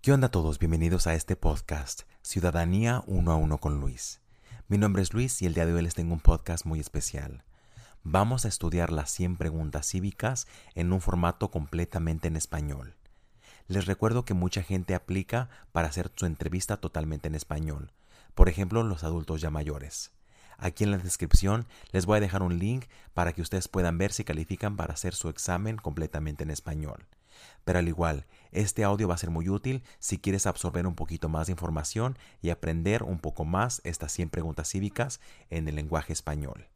¿Qué 0.00 0.12
onda 0.12 0.28
todos? 0.28 0.60
Bienvenidos 0.60 1.08
a 1.08 1.14
este 1.14 1.34
podcast, 1.34 2.02
Ciudadanía 2.22 3.02
uno 3.08 3.32
a 3.32 3.36
uno 3.36 3.58
con 3.58 3.80
Luis. 3.80 4.20
Mi 4.68 4.78
nombre 4.78 5.02
es 5.02 5.12
Luis 5.12 5.42
y 5.42 5.46
el 5.46 5.54
día 5.54 5.66
de 5.66 5.74
hoy 5.74 5.82
les 5.82 5.94
tengo 5.94 6.14
un 6.14 6.20
podcast 6.20 6.64
muy 6.66 6.78
especial. 6.78 7.42
Vamos 8.04 8.44
a 8.44 8.48
estudiar 8.48 8.92
las 8.92 9.10
100 9.10 9.36
preguntas 9.36 9.88
cívicas 9.88 10.46
en 10.76 10.92
un 10.92 11.00
formato 11.00 11.50
completamente 11.50 12.28
en 12.28 12.36
español. 12.36 12.94
Les 13.66 13.86
recuerdo 13.86 14.24
que 14.24 14.34
mucha 14.34 14.62
gente 14.62 14.94
aplica 14.94 15.50
para 15.72 15.88
hacer 15.88 16.12
su 16.14 16.26
entrevista 16.26 16.76
totalmente 16.76 17.26
en 17.26 17.34
español, 17.34 17.90
por 18.36 18.48
ejemplo 18.48 18.84
los 18.84 19.02
adultos 19.02 19.40
ya 19.40 19.50
mayores. 19.50 20.12
Aquí 20.58 20.84
en 20.84 20.92
la 20.92 20.98
descripción 20.98 21.66
les 21.90 22.06
voy 22.06 22.18
a 22.18 22.20
dejar 22.20 22.44
un 22.44 22.60
link 22.60 22.84
para 23.14 23.32
que 23.32 23.42
ustedes 23.42 23.66
puedan 23.66 23.98
ver 23.98 24.12
si 24.12 24.22
califican 24.22 24.76
para 24.76 24.94
hacer 24.94 25.16
su 25.16 25.28
examen 25.28 25.76
completamente 25.76 26.44
en 26.44 26.52
español. 26.52 27.08
Pero 27.64 27.78
al 27.78 27.88
igual, 27.88 28.26
este 28.50 28.84
audio 28.84 29.08
va 29.08 29.14
a 29.14 29.18
ser 29.18 29.30
muy 29.30 29.48
útil 29.48 29.82
si 29.98 30.18
quieres 30.18 30.46
absorber 30.46 30.86
un 30.86 30.94
poquito 30.94 31.28
más 31.28 31.46
de 31.46 31.52
información 31.52 32.18
y 32.40 32.50
aprender 32.50 33.02
un 33.02 33.18
poco 33.18 33.44
más 33.44 33.80
estas 33.84 34.12
100 34.12 34.30
preguntas 34.30 34.68
cívicas 34.68 35.20
en 35.50 35.68
el 35.68 35.74
lenguaje 35.74 36.12
español. 36.12 36.68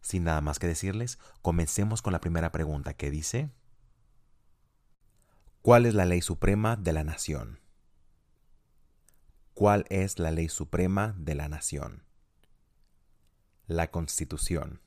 Sin 0.00 0.24
nada 0.24 0.40
más 0.40 0.58
que 0.58 0.66
decirles, 0.66 1.18
comencemos 1.42 2.02
con 2.02 2.12
la 2.12 2.20
primera 2.20 2.50
pregunta 2.52 2.94
que 2.94 3.10
dice, 3.10 3.50
¿cuál 5.62 5.86
es 5.86 5.94
la 5.94 6.04
ley 6.04 6.20
suprema 6.20 6.76
de 6.76 6.92
la 6.92 7.04
nación? 7.04 7.60
¿Cuál 9.54 9.84
es 9.90 10.18
la 10.18 10.30
ley 10.30 10.48
suprema 10.48 11.14
de 11.18 11.34
la 11.34 11.48
nación? 11.48 12.04
La 13.66 13.90
Constitución. 13.90 14.80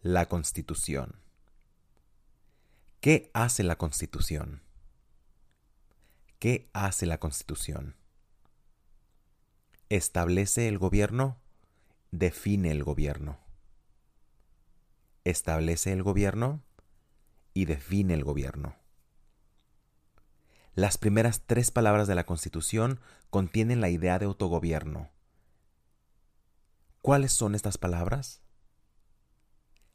La 0.00 0.28
Constitución. 0.28 1.21
¿Qué 3.02 3.32
hace 3.34 3.64
la 3.64 3.74
Constitución? 3.78 4.62
¿Qué 6.38 6.70
hace 6.72 7.04
la 7.04 7.18
Constitución? 7.18 7.96
¿Establece 9.88 10.68
el 10.68 10.78
gobierno? 10.78 11.40
Define 12.12 12.70
el 12.70 12.84
gobierno. 12.84 13.40
Establece 15.24 15.92
el 15.92 16.04
gobierno 16.04 16.62
y 17.54 17.64
define 17.64 18.14
el 18.14 18.22
gobierno. 18.22 18.76
Las 20.76 20.96
primeras 20.96 21.42
tres 21.44 21.72
palabras 21.72 22.06
de 22.06 22.14
la 22.14 22.24
Constitución 22.24 23.00
contienen 23.30 23.80
la 23.80 23.88
idea 23.88 24.20
de 24.20 24.26
autogobierno. 24.26 25.10
¿Cuáles 27.00 27.32
son 27.32 27.56
estas 27.56 27.78
palabras? 27.78 28.42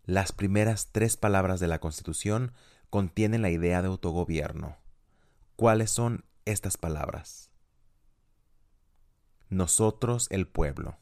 Las 0.03 0.33
primeras 0.33 0.89
tres 0.92 1.16
palabras 1.16 1.61
de 1.61 1.67
la 1.67 1.80
Constitución 1.80 2.52
contienen 2.89 3.41
la 3.41 3.49
idea 3.49 3.81
de 3.81 3.88
autogobierno. 3.88 4.77
¿Cuáles 5.55 5.91
son 5.91 6.25
estas 6.45 6.77
palabras? 6.77 7.52
Nosotros 9.49 10.27
el 10.30 10.47
pueblo. 10.47 10.97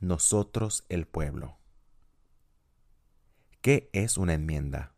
Nosotros 0.00 0.84
el 0.88 1.06
pueblo. 1.06 1.58
¿Qué 3.60 3.90
es 3.92 4.16
una 4.16 4.34
enmienda? 4.34 4.94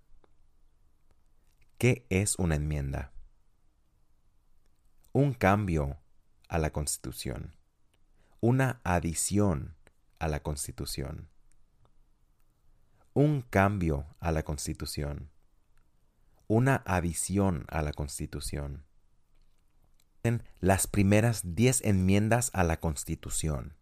¿Qué 1.78 2.06
es 2.11 2.38
una 2.38 2.56
enmienda? 2.56 3.12
Un 5.12 5.33
cambio 5.33 5.98
a 6.48 6.58
la 6.58 6.70
Constitución. 6.70 7.56
Una 8.41 8.80
adición 8.84 9.77
a 10.18 10.28
la 10.28 10.41
Constitución 10.42 11.30
un 13.20 13.42
cambio 13.42 14.06
a 14.18 14.32
la 14.32 14.44
Constitución, 14.44 15.28
una 16.48 16.76
adición 16.86 17.66
a 17.68 17.82
la 17.82 17.92
Constitución. 17.92 18.86
Las 20.58 20.86
primeras 20.86 21.54
diez 21.54 21.82
enmiendas 21.84 22.48
a 22.54 22.64
la 22.64 22.80
Constitución. 22.80 23.77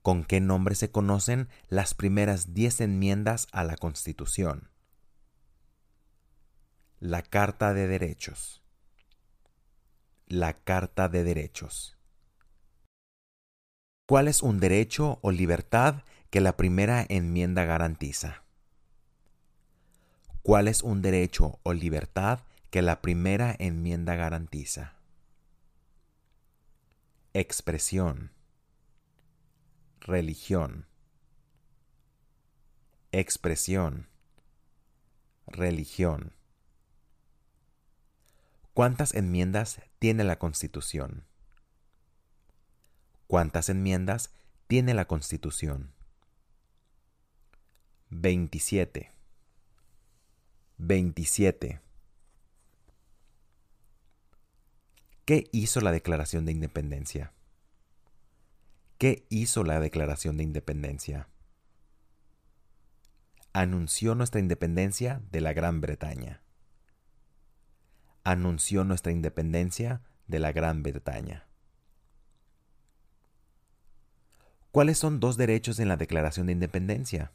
¿Con 0.00 0.24
qué 0.24 0.40
nombre 0.40 0.76
se 0.76 0.90
conocen 0.90 1.50
las 1.68 1.92
primeras 1.92 2.54
diez 2.54 2.80
enmiendas 2.80 3.48
a 3.52 3.64
la 3.64 3.76
Constitución? 3.76 4.70
La 7.00 7.20
Carta 7.20 7.74
de 7.74 7.86
Derechos. 7.86 8.62
La 10.26 10.54
Carta 10.54 11.10
de 11.10 11.22
Derechos. 11.22 11.98
¿Cuál 14.06 14.26
es 14.26 14.42
un 14.42 14.58
derecho 14.58 15.18
o 15.20 15.32
libertad 15.32 16.02
que 16.30 16.40
la 16.40 16.56
primera 16.56 17.04
enmienda 17.08 17.64
garantiza. 17.64 18.42
¿Cuál 20.42 20.68
es 20.68 20.82
un 20.82 21.02
derecho 21.02 21.58
o 21.62 21.72
libertad 21.72 22.40
que 22.70 22.82
la 22.82 23.00
primera 23.00 23.54
enmienda 23.58 24.14
garantiza? 24.14 24.94
Expresión. 27.32 28.32
Religión. 30.00 30.86
Expresión. 33.12 34.08
Religión. 35.46 36.32
¿Cuántas 38.74 39.14
enmiendas 39.14 39.80
tiene 39.98 40.24
la 40.24 40.38
Constitución? 40.38 41.24
¿Cuántas 43.26 43.68
enmiendas 43.70 44.30
tiene 44.66 44.94
la 44.94 45.06
Constitución? 45.06 45.97
27. 48.10 49.12
27. 50.78 51.80
¿Qué 55.26 55.50
hizo 55.52 55.82
la 55.82 55.92
Declaración 55.92 56.46
de 56.46 56.52
Independencia? 56.52 57.34
¿Qué 58.96 59.26
hizo 59.28 59.62
la 59.62 59.78
Declaración 59.78 60.38
de 60.38 60.44
Independencia? 60.44 61.28
Anunció 63.52 64.14
nuestra 64.14 64.40
independencia 64.40 65.20
de 65.30 65.42
la 65.42 65.52
Gran 65.52 65.82
Bretaña. 65.82 66.40
Anunció 68.24 68.84
nuestra 68.84 69.12
independencia 69.12 70.00
de 70.26 70.38
la 70.38 70.52
Gran 70.52 70.82
Bretaña. 70.82 71.46
¿Cuáles 74.70 74.98
son 74.98 75.20
dos 75.20 75.36
derechos 75.36 75.78
en 75.78 75.88
la 75.88 75.98
Declaración 75.98 76.46
de 76.46 76.52
Independencia? 76.52 77.32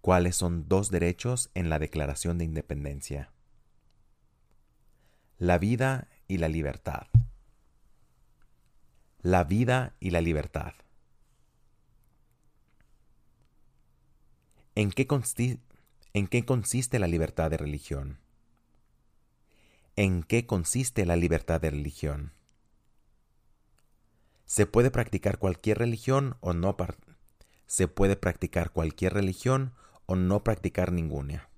Cuáles 0.00 0.36
son 0.36 0.68
dos 0.68 0.90
derechos 0.90 1.50
en 1.54 1.68
la 1.70 1.78
Declaración 1.78 2.38
de 2.38 2.44
Independencia. 2.44 3.32
La 5.38 5.58
vida 5.58 6.08
y 6.26 6.38
la 6.38 6.48
libertad. 6.48 7.06
La 9.20 9.44
vida 9.44 9.94
y 10.00 10.10
la 10.10 10.20
libertad. 10.20 10.74
¿En 14.74 14.90
qué, 14.90 15.08
¿En 16.12 16.28
qué, 16.28 16.44
consiste 16.44 16.98
la 17.00 17.08
libertad 17.08 17.50
de 17.50 17.56
religión? 17.56 18.20
¿En 19.96 20.22
qué 20.22 20.46
consiste 20.46 21.04
la 21.04 21.16
libertad 21.16 21.60
de 21.60 21.70
religión? 21.70 22.32
¿Se 24.44 24.66
puede 24.66 24.92
practicar 24.92 25.38
cualquier 25.38 25.78
religión 25.78 26.36
o 26.40 26.52
no? 26.52 26.76
¿Se 27.66 27.88
puede 27.88 28.14
practicar 28.14 28.70
cualquier 28.70 29.14
religión 29.14 29.74
o 30.08 30.16
no 30.16 30.42
practicar 30.42 30.90
ninguna. 30.90 31.50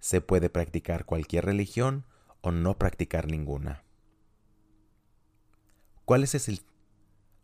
Se 0.00 0.22
puede 0.22 0.48
practicar 0.48 1.04
cualquier 1.04 1.44
religión 1.44 2.06
o 2.40 2.50
no 2.50 2.78
practicar 2.78 3.26
ninguna. 3.30 3.84
¿Cuál 6.06 6.24
es, 6.24 6.48
el, 6.48 6.62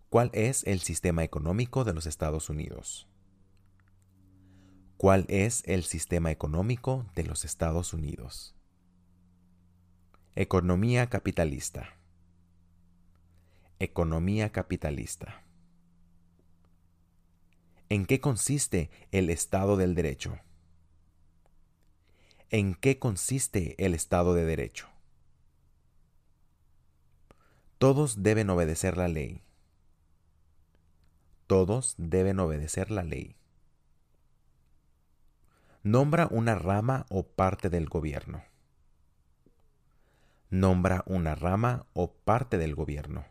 ¿Cuál 0.09 0.31
es 0.33 0.65
el 0.65 0.81
sistema 0.81 1.25
económico 1.25 1.85
de 1.85 1.93
los 1.93 2.07
Estados 2.07 2.49
Unidos? 2.49 3.07
¿Cuál 4.97 5.27
es 5.29 5.63
el 5.67 5.85
sistema 5.85 6.31
económico 6.31 7.05
de 7.15 7.25
los 7.25 7.45
Estados 7.45 7.93
Unidos? 7.93 8.57
Economía 10.37 11.11
capitalista. 11.11 11.99
Economía 13.79 14.51
capitalista. 14.53 15.45
¿En 17.91 18.05
qué 18.05 18.21
consiste 18.21 18.91
el 19.13 19.31
Estado 19.31 19.79
del 19.79 19.95
Derecho? 19.95 20.39
¿En 22.51 22.75
qué 22.75 22.99
consiste 22.99 23.83
el 23.83 23.95
Estado 23.95 24.35
de 24.35 24.45
Derecho? 24.45 24.89
Todos 27.79 28.23
deben 28.23 28.51
obedecer 28.51 28.99
la 28.99 29.09
ley. 29.09 29.43
Todos 31.47 31.95
deben 31.97 32.41
obedecer 32.41 32.91
la 32.91 33.05
ley. 33.05 33.37
Nombra 35.83 36.29
una 36.31 36.57
rama 36.57 37.07
o 37.09 37.23
parte 37.27 37.71
del 37.71 37.89
gobierno. 37.89 38.45
Nombra 40.51 41.05
una 41.07 41.35
rama 41.35 41.87
o 41.95 42.13
parte 42.13 42.59
del 42.59 42.75
gobierno. 42.75 43.25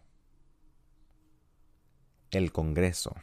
El 2.31 2.51
Congreso 2.51 3.15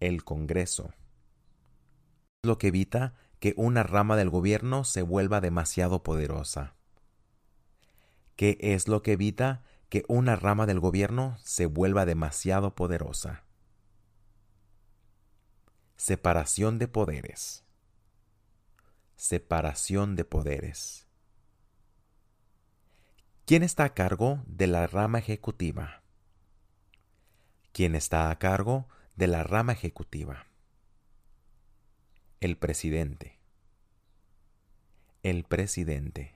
el 0.00 0.24
Congreso, 0.24 0.92
lo 2.42 2.58
que 2.58 2.68
evita 2.68 3.14
que 3.38 3.54
una 3.56 3.82
rama 3.82 4.16
del 4.16 4.30
gobierno 4.30 4.84
se 4.84 5.02
vuelva 5.02 5.40
demasiado 5.40 6.02
poderosa? 6.02 6.74
¿Qué 8.36 8.58
es 8.60 8.88
lo 8.88 9.02
que 9.02 9.12
evita 9.12 9.62
que 9.88 10.04
una 10.08 10.36
rama 10.36 10.66
del 10.66 10.80
gobierno 10.80 11.36
se 11.42 11.66
vuelva 11.66 12.06
demasiado 12.06 12.74
poderosa? 12.74 13.44
Separación 15.96 16.78
de 16.78 16.88
poderes. 16.88 17.64
Separación 19.16 20.16
de 20.16 20.24
poderes. 20.24 21.06
¿Quién 23.44 23.62
está 23.62 23.84
a 23.84 23.94
cargo 23.94 24.42
de 24.46 24.66
la 24.66 24.86
rama 24.86 25.18
ejecutiva? 25.18 26.02
¿Quién 27.72 27.94
está 27.94 28.30
a 28.30 28.38
cargo 28.38 28.88
de 29.20 29.26
la 29.26 29.42
rama 29.42 29.74
ejecutiva? 29.74 30.46
El 32.40 32.56
presidente. 32.56 33.38
El 35.22 35.44
presidente. 35.44 36.34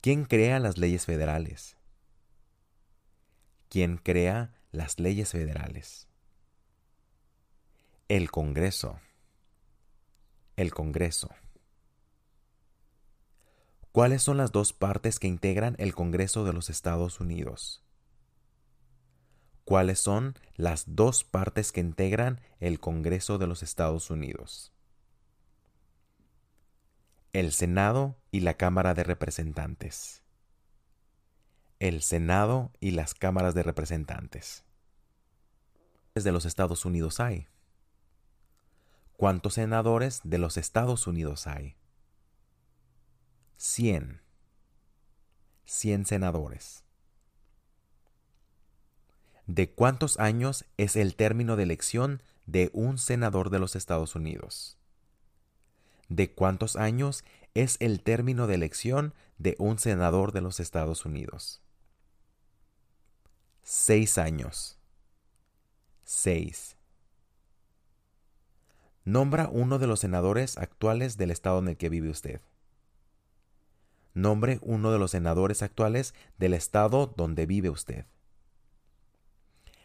¿Quién 0.00 0.24
crea 0.24 0.58
las 0.58 0.76
leyes 0.76 1.06
federales? 1.06 1.76
¿Quién 3.68 3.96
crea 3.96 4.52
las 4.72 4.98
leyes 4.98 5.30
federales? 5.30 6.08
El 8.08 8.32
Congreso. 8.32 8.98
El 10.56 10.74
Congreso. 10.74 11.30
¿Cuáles 13.92 14.24
son 14.24 14.36
las 14.36 14.50
dos 14.50 14.72
partes 14.72 15.20
que 15.20 15.28
integran 15.28 15.76
el 15.78 15.94
Congreso 15.94 16.44
de 16.44 16.52
los 16.52 16.70
Estados 16.70 17.20
Unidos? 17.20 17.84
¿Cuáles 19.64 20.00
son 20.00 20.34
las 20.56 20.96
dos 20.96 21.24
partes 21.24 21.72
que 21.72 21.80
integran 21.80 22.40
el 22.58 22.80
Congreso 22.80 23.38
de 23.38 23.46
los 23.46 23.62
Estados 23.62 24.10
Unidos? 24.10 24.72
El 27.32 27.52
Senado 27.52 28.16
y 28.32 28.40
la 28.40 28.54
Cámara 28.54 28.94
de 28.94 29.04
Representantes. 29.04 30.22
El 31.80 32.02
Senado 32.02 32.72
y 32.78 32.90
las 32.90 33.14
cámaras 33.14 33.54
de 33.54 33.62
representantes. 33.62 34.64
de 36.14 36.32
los 36.32 36.44
Estados 36.44 36.84
Unidos 36.84 37.20
hay? 37.20 37.48
¿Cuántos 39.16 39.54
senadores 39.54 40.20
de 40.24 40.36
los 40.36 40.58
Estados 40.58 41.06
Unidos 41.06 41.46
hay? 41.46 41.76
Cien. 43.56 44.20
Cien 45.64 46.04
senadores. 46.04 46.84
¿De 49.52 49.68
cuántos 49.68 50.20
años 50.20 50.64
es 50.76 50.94
el 50.94 51.16
término 51.16 51.56
de 51.56 51.64
elección 51.64 52.22
de 52.46 52.70
un 52.72 52.98
senador 52.98 53.50
de 53.50 53.58
los 53.58 53.74
Estados 53.74 54.14
Unidos? 54.14 54.78
¿De 56.08 56.32
cuántos 56.32 56.76
años 56.76 57.24
es 57.54 57.76
el 57.80 58.00
término 58.00 58.46
de 58.46 58.54
elección 58.54 59.12
de 59.38 59.56
un 59.58 59.80
senador 59.80 60.30
de 60.30 60.40
los 60.40 60.60
Estados 60.60 61.04
Unidos? 61.04 61.60
Seis 63.64 64.18
años. 64.18 64.78
Seis. 66.04 66.76
Nombra 69.04 69.48
uno 69.50 69.80
de 69.80 69.88
los 69.88 69.98
senadores 69.98 70.58
actuales 70.58 71.16
del 71.16 71.32
estado 71.32 71.58
en 71.58 71.66
el 71.66 71.76
que 71.76 71.88
vive 71.88 72.10
usted. 72.10 72.40
Nombre 74.14 74.60
uno 74.62 74.92
de 74.92 75.00
los 75.00 75.10
senadores 75.10 75.64
actuales 75.64 76.14
del 76.38 76.54
estado 76.54 77.12
donde 77.16 77.46
vive 77.46 77.68
usted. 77.68 78.06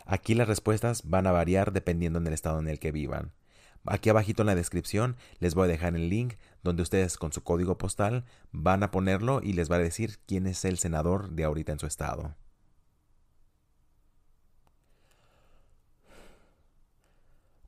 Aquí 0.06 0.36
las 0.36 0.48
respuestas 0.48 1.04
van 1.10 1.28
a 1.28 1.32
variar 1.32 1.74
dependiendo 1.74 2.20
del 2.20 2.34
estado 2.34 2.60
en 2.60 2.68
el 2.68 2.80
que 2.80 2.92
vivan. 2.92 3.32
Aquí 3.86 4.10
abajito 4.10 4.42
en 4.42 4.48
la 4.48 4.56
descripción 4.56 5.16
les 5.40 5.54
voy 5.54 5.66
a 5.66 5.72
dejar 5.72 5.96
el 5.96 6.10
link 6.10 6.36
donde 6.64 6.82
ustedes 6.82 7.18
con 7.18 7.32
su 7.32 7.44
código 7.44 7.78
postal 7.78 8.26
van 8.52 8.82
a 8.82 8.92
ponerlo 8.92 9.42
y 9.44 9.54
les 9.54 9.70
va 9.70 9.76
a 9.76 9.80
decir 9.80 10.20
quién 10.26 10.48
es 10.48 10.66
el 10.66 10.78
senador 10.78 11.32
de 11.32 11.44
ahorita 11.44 11.72
en 11.72 11.80
su 11.80 11.86
estado. 11.86 12.36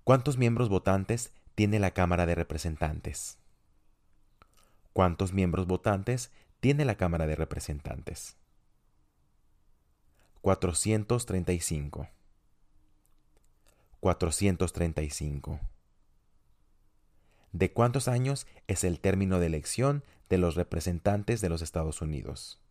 ¿Cuántos 0.03 0.37
miembros 0.37 0.69
votantes 0.69 1.33
tiene 1.53 1.79
la 1.79 1.91
Cámara 1.91 2.25
de 2.25 2.33
Representantes? 2.33 3.37
¿Cuántos 4.93 5.33
miembros 5.33 5.67
votantes 5.67 6.31
tiene 6.59 6.85
la 6.85 6.95
Cámara 6.95 7.27
de 7.27 7.35
Representantes? 7.35 8.37
435. 10.41 12.07
435. 14.15 15.59
¿De 17.51 17.73
cuántos 17.73 18.07
años 18.07 18.47
es 18.67 18.85
el 18.85 19.01
término 19.01 19.41
de 19.41 19.47
elección 19.47 20.05
de 20.29 20.37
los 20.37 20.55
representantes 20.55 21.41
de 21.41 21.49
los 21.49 21.61
Estados 21.61 22.01
Unidos? 22.01 22.61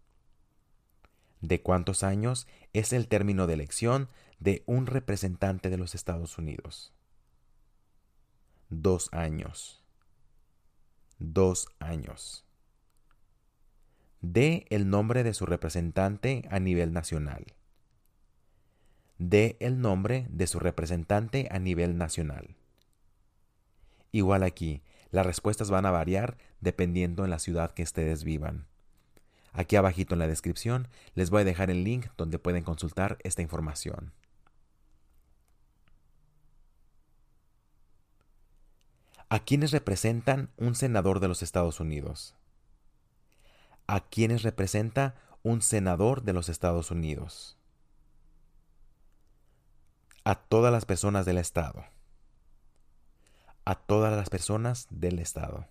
¿De 1.42 1.60
cuántos 1.60 2.04
años 2.04 2.46
es 2.72 2.94
el 2.94 3.06
término 3.06 3.46
de 3.46 3.52
elección 3.52 4.08
de 4.38 4.62
un 4.64 4.86
representante 4.86 5.68
de 5.68 5.76
los 5.76 5.94
Estados 5.94 6.38
Unidos? 6.38 6.94
dos 8.70 9.10
años. 9.12 9.84
Dos 11.18 11.68
años. 11.80 12.46
Dé 14.22 14.64
el 14.70 14.88
nombre 14.88 15.22
de 15.22 15.34
su 15.34 15.44
representante 15.44 16.48
a 16.50 16.60
nivel 16.60 16.94
nacional. 16.94 17.55
Dé 19.18 19.56
el 19.60 19.80
nombre 19.80 20.26
de 20.30 20.46
su 20.46 20.58
representante 20.58 21.48
a 21.50 21.58
nivel 21.58 21.96
nacional. 21.96 22.56
Igual 24.12 24.42
aquí, 24.42 24.82
las 25.10 25.24
respuestas 25.24 25.70
van 25.70 25.86
a 25.86 25.90
variar 25.90 26.36
dependiendo 26.60 27.24
en 27.24 27.30
la 27.30 27.38
ciudad 27.38 27.72
que 27.72 27.82
ustedes 27.82 28.24
vivan. 28.24 28.66
Aquí 29.52 29.76
abajito 29.76 30.14
en 30.14 30.18
la 30.18 30.26
descripción 30.26 30.88
les 31.14 31.30
voy 31.30 31.42
a 31.42 31.44
dejar 31.46 31.70
el 31.70 31.82
link 31.82 32.08
donde 32.18 32.38
pueden 32.38 32.62
consultar 32.62 33.16
esta 33.24 33.40
información. 33.40 34.12
¿A 39.30 39.38
quiénes 39.40 39.70
representan 39.70 40.50
un 40.56 40.74
senador 40.74 41.20
de 41.20 41.28
los 41.28 41.42
Estados 41.42 41.80
Unidos? 41.80 42.34
¿A 43.86 44.00
quiénes 44.00 44.42
representa 44.42 45.16
un 45.42 45.62
senador 45.62 46.22
de 46.22 46.32
los 46.32 46.48
Estados 46.48 46.90
Unidos? 46.90 47.55
A 50.28 50.34
todas 50.34 50.72
las 50.72 50.86
personas 50.86 51.24
del 51.24 51.38
Estado. 51.38 51.84
A 53.64 53.76
todas 53.76 54.16
las 54.16 54.28
personas 54.28 54.88
del 54.90 55.20
Estado. 55.20 55.68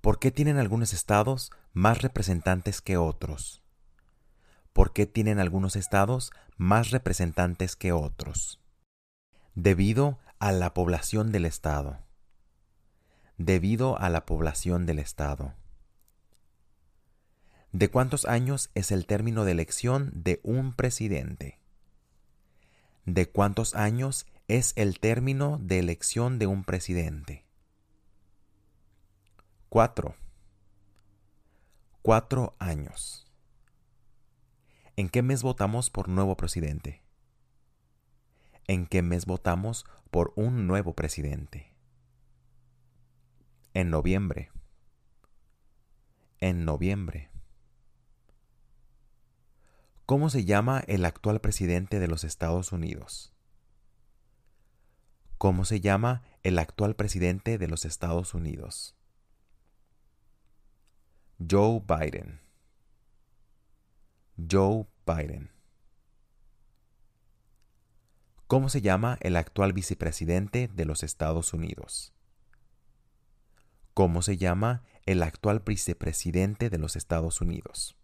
¿Por 0.00 0.20
qué 0.20 0.30
tienen 0.30 0.58
algunos 0.58 0.92
estados 0.92 1.50
más 1.72 2.02
representantes 2.02 2.80
que 2.80 2.98
otros? 2.98 3.64
¿Por 4.72 4.92
qué 4.92 5.06
tienen 5.06 5.40
algunos 5.40 5.74
estados 5.74 6.30
más 6.56 6.92
representantes 6.92 7.74
que 7.74 7.90
otros? 7.90 8.60
Debido 9.56 10.20
a 10.38 10.52
la 10.52 10.72
población 10.72 11.32
del 11.32 11.46
Estado. 11.46 11.98
Debido 13.38 13.98
a 13.98 14.08
la 14.08 14.24
población 14.24 14.86
del 14.86 15.00
Estado. 15.00 15.54
¿De 17.72 17.90
cuántos 17.90 18.24
años 18.24 18.70
es 18.76 18.92
el 18.92 19.06
término 19.06 19.44
de 19.44 19.50
elección 19.50 20.12
de 20.14 20.38
un 20.44 20.76
presidente? 20.76 21.59
¿De 23.06 23.28
cuántos 23.28 23.74
años 23.74 24.26
es 24.48 24.72
el 24.76 25.00
término 25.00 25.58
de 25.60 25.78
elección 25.78 26.38
de 26.38 26.46
un 26.46 26.64
presidente? 26.64 27.44
Cuatro. 29.68 30.14
Cuatro 32.02 32.54
años. 32.58 33.26
¿En 34.96 35.08
qué 35.08 35.22
mes 35.22 35.42
votamos 35.42 35.90
por 35.90 36.08
nuevo 36.08 36.36
presidente? 36.36 37.02
¿En 38.66 38.86
qué 38.86 39.02
mes 39.02 39.26
votamos 39.26 39.86
por 40.10 40.32
un 40.36 40.66
nuevo 40.66 40.94
presidente. 40.94 41.72
En 43.74 43.90
noviembre. 43.90 44.50
En 46.40 46.64
noviembre. 46.64 47.29
¿Cómo 50.10 50.28
se 50.28 50.44
llama 50.44 50.82
el 50.88 51.04
actual 51.04 51.40
presidente 51.40 52.00
de 52.00 52.08
los 52.08 52.24
Estados 52.24 52.72
Unidos? 52.72 53.32
¿Cómo 55.38 55.64
se 55.64 55.80
llama 55.80 56.24
el 56.42 56.58
actual 56.58 56.96
presidente 56.96 57.58
de 57.58 57.68
los 57.68 57.84
Estados 57.84 58.34
Unidos? 58.34 58.96
Joe 61.48 61.80
Biden. 61.86 62.40
Joe 64.50 64.88
Biden. 65.06 65.52
¿Cómo 68.48 68.68
se 68.68 68.80
llama 68.80 69.16
el 69.20 69.36
actual 69.36 69.72
vicepresidente 69.72 70.66
de 70.74 70.84
los 70.86 71.04
Estados 71.04 71.54
Unidos? 71.54 72.12
¿Cómo 73.94 74.22
se 74.22 74.36
llama 74.36 74.82
el 75.06 75.22
actual 75.22 75.60
vicepresidente 75.60 76.68
de 76.68 76.78
los 76.78 76.96
Estados 76.96 77.40
Unidos? 77.40 77.99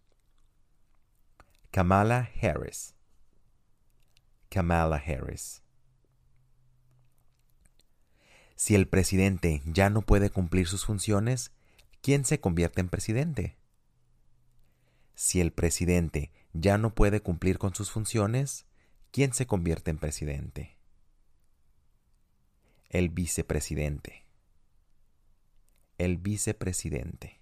Kamala 1.77 2.31
Harris. 2.41 2.95
Kamala 4.49 4.95
Harris. 4.95 5.61
Si 8.55 8.73
el 8.73 8.87
presidente 8.87 9.61
ya 9.63 9.91
no 9.91 10.01
puede 10.01 10.31
cumplir 10.31 10.67
sus 10.67 10.87
funciones, 10.87 11.51
¿quién 12.01 12.25
se 12.25 12.39
convierte 12.39 12.81
en 12.81 12.89
presidente? 12.89 13.59
Si 15.13 15.39
el 15.39 15.53
presidente 15.53 16.31
ya 16.51 16.79
no 16.79 16.95
puede 16.95 17.21
cumplir 17.21 17.59
con 17.59 17.75
sus 17.75 17.91
funciones, 17.91 18.65
¿quién 19.11 19.35
se 19.35 19.45
convierte 19.45 19.91
en 19.91 19.99
presidente? 19.99 20.79
El 22.89 23.09
vicepresidente. 23.09 24.25
El 25.99 26.17
vicepresidente. 26.17 27.39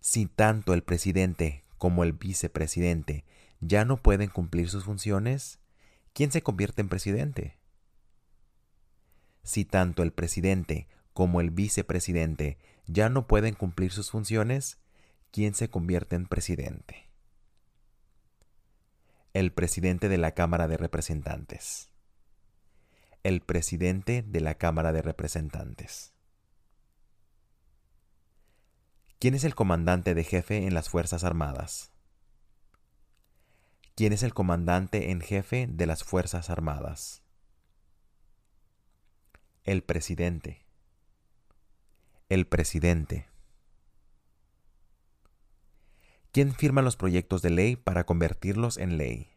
Si 0.00 0.26
tanto 0.26 0.74
el 0.74 0.82
presidente 0.82 1.64
como 1.78 2.04
el 2.04 2.12
vicepresidente 2.12 3.24
ya 3.60 3.84
no 3.84 4.02
pueden 4.02 4.28
cumplir 4.28 4.68
sus 4.68 4.84
funciones, 4.84 5.58
¿quién 6.12 6.30
se 6.30 6.42
convierte 6.42 6.82
en 6.82 6.88
presidente? 6.88 7.58
Si 9.42 9.64
tanto 9.64 10.02
el 10.02 10.12
presidente 10.12 10.88
como 11.12 11.40
el 11.40 11.50
vicepresidente 11.50 12.58
ya 12.86 13.08
no 13.08 13.26
pueden 13.26 13.54
cumplir 13.54 13.92
sus 13.92 14.10
funciones, 14.10 14.78
¿quién 15.30 15.54
se 15.54 15.68
convierte 15.70 16.16
en 16.16 16.26
presidente? 16.26 17.10
El 19.32 19.52
presidente 19.52 20.08
de 20.08 20.18
la 20.18 20.32
Cámara 20.32 20.68
de 20.68 20.76
Representantes. 20.76 21.90
El 23.22 23.40
presidente 23.40 24.22
de 24.22 24.40
la 24.40 24.54
Cámara 24.54 24.92
de 24.92 25.02
Representantes. 25.02 26.12
¿Quién 29.20 29.34
es 29.34 29.42
el 29.42 29.56
comandante 29.56 30.14
de 30.14 30.22
jefe 30.22 30.64
en 30.64 30.74
las 30.74 30.90
Fuerzas 30.90 31.24
Armadas? 31.24 31.90
¿Quién 33.96 34.12
es 34.12 34.22
el 34.22 34.32
comandante 34.32 35.10
en 35.10 35.20
jefe 35.20 35.66
de 35.68 35.86
las 35.86 36.04
Fuerzas 36.04 36.50
Armadas? 36.50 37.24
El 39.64 39.82
presidente. 39.82 40.64
El 42.28 42.46
presidente. 42.46 43.26
¿Quién 46.30 46.54
firma 46.54 46.80
los 46.80 46.96
proyectos 46.96 47.42
de 47.42 47.50
ley 47.50 47.74
para 47.74 48.06
convertirlos 48.06 48.76
en 48.76 48.98
ley? 48.98 49.32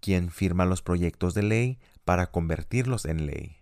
¿Quién 0.00 0.30
firma 0.30 0.64
los 0.64 0.80
proyectos 0.80 1.34
de 1.34 1.42
ley 1.42 1.78
para 2.06 2.30
convertirlos 2.30 3.04
en 3.04 3.26
ley? 3.26 3.58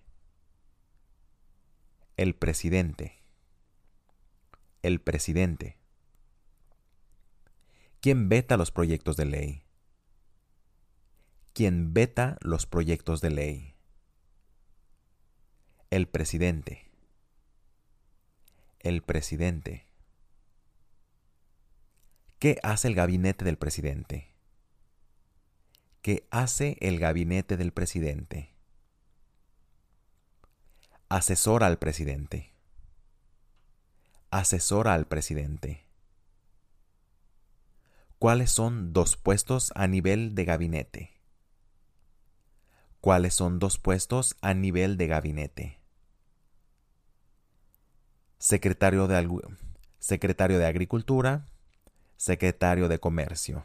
El 2.16 2.36
presidente. 2.36 3.17
El 4.82 5.00
presidente. 5.00 5.76
¿Quién 8.00 8.28
veta 8.28 8.56
los 8.56 8.70
proyectos 8.70 9.16
de 9.16 9.24
ley? 9.24 9.64
¿Quién 11.52 11.92
veta 11.92 12.38
los 12.40 12.66
proyectos 12.66 13.20
de 13.20 13.30
ley? 13.30 13.74
El 15.90 16.06
presidente. 16.06 16.88
El 18.78 19.02
presidente. 19.02 19.86
¿Qué 22.38 22.60
hace 22.62 22.86
el 22.86 22.94
gabinete 22.94 23.44
del 23.44 23.58
presidente? 23.58 24.32
¿Qué 26.02 26.28
hace 26.30 26.76
el 26.80 27.00
gabinete 27.00 27.56
del 27.56 27.72
presidente? 27.72 28.54
Asesora 31.08 31.66
al 31.66 31.80
presidente. 31.80 32.52
Asesora 34.30 34.92
al 34.92 35.06
presidente. 35.06 35.86
¿Cuáles 38.18 38.50
son 38.50 38.92
dos 38.92 39.16
puestos 39.16 39.72
a 39.74 39.86
nivel 39.86 40.34
de 40.34 40.44
gabinete? 40.44 41.12
¿Cuáles 43.00 43.32
son 43.32 43.58
dos 43.58 43.78
puestos 43.78 44.36
a 44.42 44.52
nivel 44.52 44.98
de 44.98 45.06
gabinete? 45.06 45.80
Secretario 48.38 49.06
de, 49.06 49.40
Secretario 49.98 50.58
de 50.58 50.66
Agricultura, 50.66 51.48
Secretario 52.18 52.88
de 52.88 52.98
Comercio, 52.98 53.64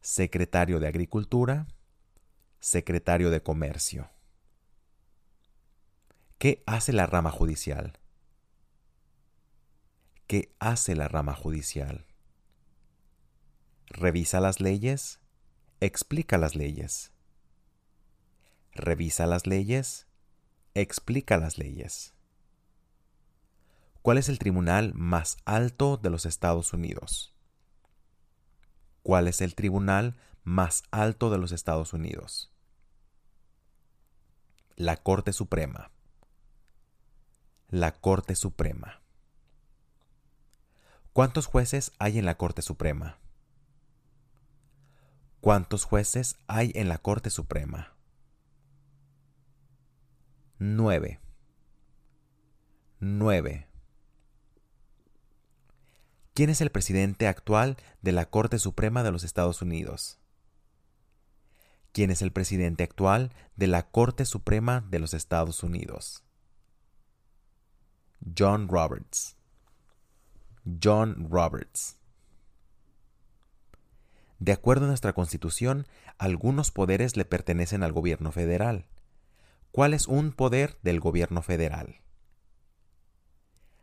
Secretario 0.00 0.80
de 0.80 0.88
Agricultura, 0.88 1.66
Secretario 2.60 3.28
de 3.28 3.42
Comercio. 3.42 4.08
¿Qué 6.38 6.62
hace 6.64 6.94
la 6.94 7.06
rama 7.06 7.30
judicial? 7.30 7.98
¿Qué 10.32 10.50
hace 10.60 10.96
la 10.96 11.08
rama 11.08 11.34
judicial? 11.34 12.06
Revisa 13.84 14.40
las 14.40 14.60
leyes, 14.60 15.20
explica 15.80 16.38
las 16.38 16.56
leyes. 16.56 17.12
Revisa 18.72 19.26
las 19.26 19.46
leyes, 19.46 20.06
explica 20.72 21.36
las 21.36 21.58
leyes. 21.58 22.14
¿Cuál 24.00 24.16
es 24.16 24.30
el 24.30 24.38
tribunal 24.38 24.94
más 24.94 25.36
alto 25.44 25.98
de 25.98 26.08
los 26.08 26.24
Estados 26.24 26.72
Unidos? 26.72 27.34
¿Cuál 29.02 29.28
es 29.28 29.42
el 29.42 29.54
tribunal 29.54 30.16
más 30.44 30.84
alto 30.92 31.28
de 31.28 31.36
los 31.36 31.52
Estados 31.52 31.92
Unidos? 31.92 32.50
La 34.76 34.96
Corte 34.96 35.34
Suprema. 35.34 35.90
La 37.68 37.92
Corte 37.92 38.34
Suprema. 38.34 39.01
¿Cuántos 41.12 41.44
jueces 41.44 41.92
hay 41.98 42.18
en 42.18 42.24
la 42.24 42.38
Corte 42.38 42.62
Suprema? 42.62 43.18
¿Cuántos 45.42 45.84
jueces 45.84 46.36
hay 46.46 46.72
en 46.74 46.88
la 46.88 46.96
Corte 46.96 47.28
Suprema? 47.28 47.92
Nueve. 50.58 51.20
Nueve. 52.98 53.68
¿Quién 56.32 56.48
es 56.48 56.62
el 56.62 56.70
presidente 56.70 57.28
actual 57.28 57.76
de 58.00 58.12
la 58.12 58.30
Corte 58.30 58.58
Suprema 58.58 59.02
de 59.02 59.12
los 59.12 59.22
Estados 59.22 59.60
Unidos? 59.60 60.18
¿Quién 61.92 62.10
es 62.10 62.22
el 62.22 62.32
presidente 62.32 62.84
actual 62.84 63.34
de 63.56 63.66
la 63.66 63.90
Corte 63.90 64.24
Suprema 64.24 64.80
de 64.88 64.98
los 64.98 65.12
Estados 65.12 65.62
Unidos? 65.62 66.24
John 68.34 68.66
Roberts. 68.66 69.36
John 70.64 71.28
Roberts. 71.30 71.96
De 74.38 74.52
acuerdo 74.52 74.84
a 74.84 74.88
nuestra 74.88 75.12
Constitución, 75.12 75.86
algunos 76.18 76.70
poderes 76.70 77.16
le 77.16 77.24
pertenecen 77.24 77.82
al 77.82 77.92
gobierno 77.92 78.32
federal. 78.32 78.86
¿Cuál 79.70 79.94
es 79.94 80.06
un 80.06 80.32
poder 80.32 80.78
del 80.82 81.00
gobierno 81.00 81.42
federal? 81.42 82.00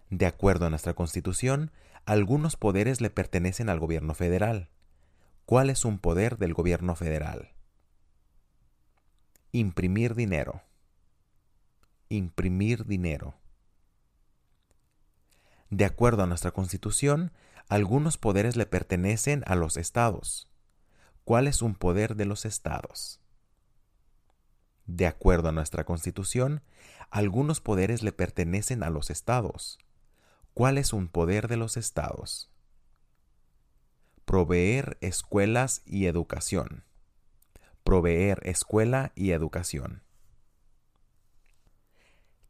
De 0.09 0.25
acuerdo 0.25 0.65
a 0.65 0.69
nuestra 0.69 0.93
Constitución, 0.93 1.71
algunos 2.05 2.55
poderes 2.55 3.01
le 3.01 3.09
pertenecen 3.09 3.69
al 3.69 3.79
gobierno 3.79 4.13
federal. 4.13 4.69
¿Cuál 5.45 5.69
es 5.69 5.85
un 5.85 5.99
poder 5.99 6.37
del 6.37 6.53
gobierno 6.53 6.95
federal? 6.95 7.53
Imprimir 9.51 10.15
dinero. 10.15 10.61
Imprimir 12.09 12.85
dinero. 12.85 13.35
De 15.69 15.85
acuerdo 15.85 16.23
a 16.23 16.27
nuestra 16.27 16.51
Constitución, 16.51 17.31
algunos 17.67 18.17
poderes 18.17 18.55
le 18.55 18.65
pertenecen 18.65 19.43
a 19.45 19.55
los 19.55 19.77
estados. 19.77 20.49
¿Cuál 21.23 21.47
es 21.47 21.61
un 21.61 21.75
poder 21.75 22.15
de 22.15 22.25
los 22.25 22.45
estados? 22.45 23.19
De 24.87 25.05
acuerdo 25.05 25.49
a 25.49 25.51
nuestra 25.51 25.83
Constitución, 25.83 26.63
algunos 27.11 27.61
poderes 27.61 28.01
le 28.01 28.11
pertenecen 28.11 28.81
a 28.81 28.89
los 28.89 29.11
estados. 29.11 29.77
¿Cuál 30.55 30.79
es 30.79 30.93
un 30.93 31.07
poder 31.07 31.47
de 31.47 31.57
los 31.57 31.77
estados? 31.77 32.49
Proveer 34.25 34.97
escuelas 35.01 35.83
y 35.85 36.07
educación. 36.07 36.83
Proveer 37.83 38.41
escuela 38.43 39.11
y 39.13 39.31
educación. 39.31 40.01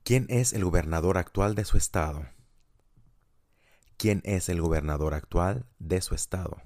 ¿Quién 0.04 0.26
es 0.30 0.54
el 0.54 0.64
gobernador 0.64 1.18
actual 1.18 1.56
de 1.56 1.66
su 1.66 1.78
estado? 1.78 2.26
¿Quién 4.00 4.22
es 4.24 4.48
el 4.48 4.62
gobernador 4.62 5.14
actual 5.14 5.66
de 5.78 6.00
su 6.00 6.16
estado? 6.16 6.62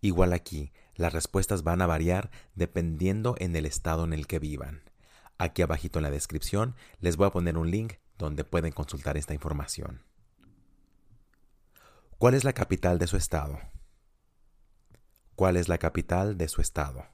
Igual 0.00 0.32
aquí, 0.32 0.72
las 0.96 1.12
respuestas 1.12 1.62
van 1.62 1.80
a 1.80 1.86
variar 1.86 2.32
dependiendo 2.56 3.36
en 3.38 3.54
el 3.54 3.66
estado 3.66 4.02
en 4.02 4.12
el 4.12 4.26
que 4.26 4.40
vivan. 4.40 4.82
Aquí 5.38 5.62
abajito 5.62 6.00
en 6.00 6.02
la 6.02 6.10
descripción 6.10 6.74
les 6.98 7.16
voy 7.16 7.28
a 7.28 7.30
poner 7.30 7.56
un 7.56 7.70
link 7.70 7.92
donde 8.18 8.42
pueden 8.42 8.72
consultar 8.72 9.16
esta 9.16 9.32
información. 9.32 10.02
¿Cuál 12.18 12.34
es 12.34 12.42
la 12.42 12.52
capital 12.52 12.98
de 12.98 13.06
su 13.06 13.16
estado? 13.16 13.60
¿Cuál 15.36 15.56
es 15.56 15.68
la 15.68 15.78
capital 15.78 16.36
de 16.36 16.48
su 16.48 16.60
estado? 16.62 17.06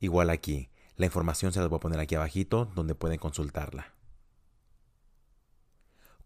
Igual 0.00 0.30
aquí, 0.30 0.70
la 0.96 1.04
información 1.04 1.52
se 1.52 1.60
las 1.60 1.68
voy 1.68 1.76
a 1.76 1.80
poner 1.80 2.00
aquí 2.00 2.14
abajito 2.14 2.72
donde 2.74 2.94
pueden 2.94 3.18
consultarla. 3.18 3.92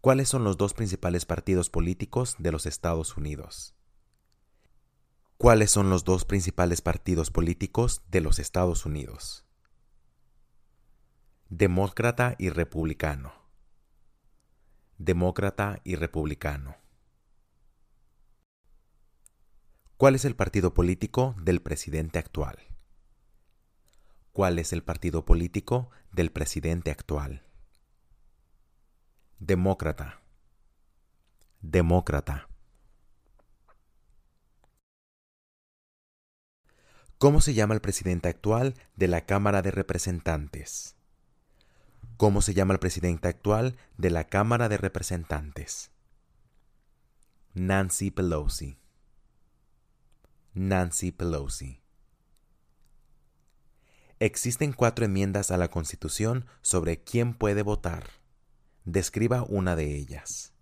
¿Cuáles 0.01 0.29
son 0.29 0.45
los 0.45 0.55
dos 0.55 0.73
principales 0.73 1.25
partidos 1.25 1.69
políticos 1.69 2.37
de 2.39 2.53
los 2.53 2.65
Estados 2.65 3.17
Unidos? 3.17 3.75
¿Cuáles 5.37 5.71
son 5.71 5.89
los 5.89 6.05
dos 6.05 6.23
principales 6.23 6.81
partidos 6.81 7.31
políticos 7.31 8.01
de 8.09 8.21
los 8.21 8.39
Estados 8.39 8.85
Unidos? 8.85 9.45
Demócrata 11.49 12.35
y 12.37 12.49
republicano. 12.49 13.33
Demócrata 14.97 15.81
y 15.83 15.95
republicano. 15.95 16.77
¿Cuál 19.97 20.15
es 20.15 20.23
el 20.23 20.37
partido 20.37 20.73
político 20.73 21.35
del 21.41 21.61
presidente 21.61 22.19
actual? 22.19 22.57
¿Cuál 24.31 24.59
es 24.59 24.71
el 24.71 24.81
partido 24.81 25.25
político 25.25 25.89
del 26.13 26.31
presidente 26.31 26.89
actual? 26.89 27.48
Demócrata. 29.41 30.21
Demócrata. 31.61 32.49
¿Cómo 37.17 37.39
se 37.39 37.53
llama 37.53 37.73
el 37.73 37.79
presidente 37.79 38.27
actual 38.27 38.75
de 38.97 39.07
la 39.07 39.25
Cámara 39.25 39.61
de 39.61 39.71
Representantes? 39.71 40.97
¿Cómo 42.17 42.41
se 42.41 42.53
llama 42.53 42.73
el 42.73 42.79
presidente 42.81 43.29
actual 43.29 43.77
de 43.97 44.09
la 44.09 44.25
Cámara 44.25 44.67
de 44.67 44.75
Representantes? 44.75 45.91
Nancy 47.53 48.11
Pelosi. 48.11 48.77
Nancy 50.53 51.13
Pelosi. 51.13 51.81
Existen 54.19 54.73
cuatro 54.73 55.05
enmiendas 55.05 55.49
a 55.49 55.55
la 55.55 55.69
Constitución 55.69 56.45
sobre 56.61 57.01
quién 57.01 57.33
puede 57.33 57.61
votar. 57.61 58.18
Describa 58.85 59.43
una 59.47 59.75
de 59.75 59.95
ellas. 59.95 60.53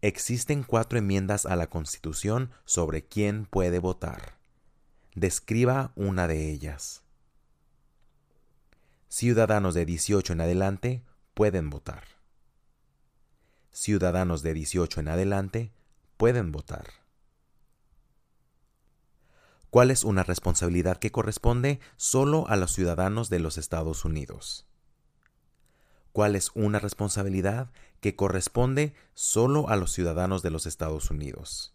Existen 0.00 0.64
cuatro 0.64 0.98
enmiendas 0.98 1.46
a 1.46 1.56
la 1.56 1.68
Constitución 1.68 2.50
sobre 2.64 3.04
quién 3.04 3.46
puede 3.46 3.78
votar. 3.78 4.38
Describa 5.14 5.92
una 5.94 6.26
de 6.26 6.50
ellas 6.50 7.02
ciudadanos 9.12 9.74
de 9.74 9.84
18 9.84 10.32
en 10.32 10.40
adelante 10.40 11.04
pueden 11.34 11.68
votar. 11.68 12.04
Ciudadanos 13.70 14.42
de 14.42 14.54
18 14.54 15.00
en 15.00 15.08
adelante 15.08 15.70
pueden 16.16 16.50
votar. 16.50 16.86
¿Cuál 19.68 19.90
es 19.90 20.04
una 20.04 20.22
responsabilidad 20.22 20.96
que 20.96 21.12
corresponde 21.12 21.78
solo 21.98 22.48
a 22.48 22.56
los 22.56 22.72
ciudadanos 22.72 23.28
de 23.28 23.40
los 23.40 23.58
Estados 23.58 24.06
Unidos? 24.06 24.66
¿Cuál 26.12 26.36
es 26.36 26.50
una 26.54 26.78
responsabilidad 26.78 27.70
que 28.00 28.16
corresponde 28.16 28.94
solo 29.14 29.68
a 29.68 29.76
los 29.76 29.92
ciudadanos 29.92 30.42
de 30.42 30.50
los 30.50 30.66
Estados 30.66 31.10
Unidos? 31.10 31.74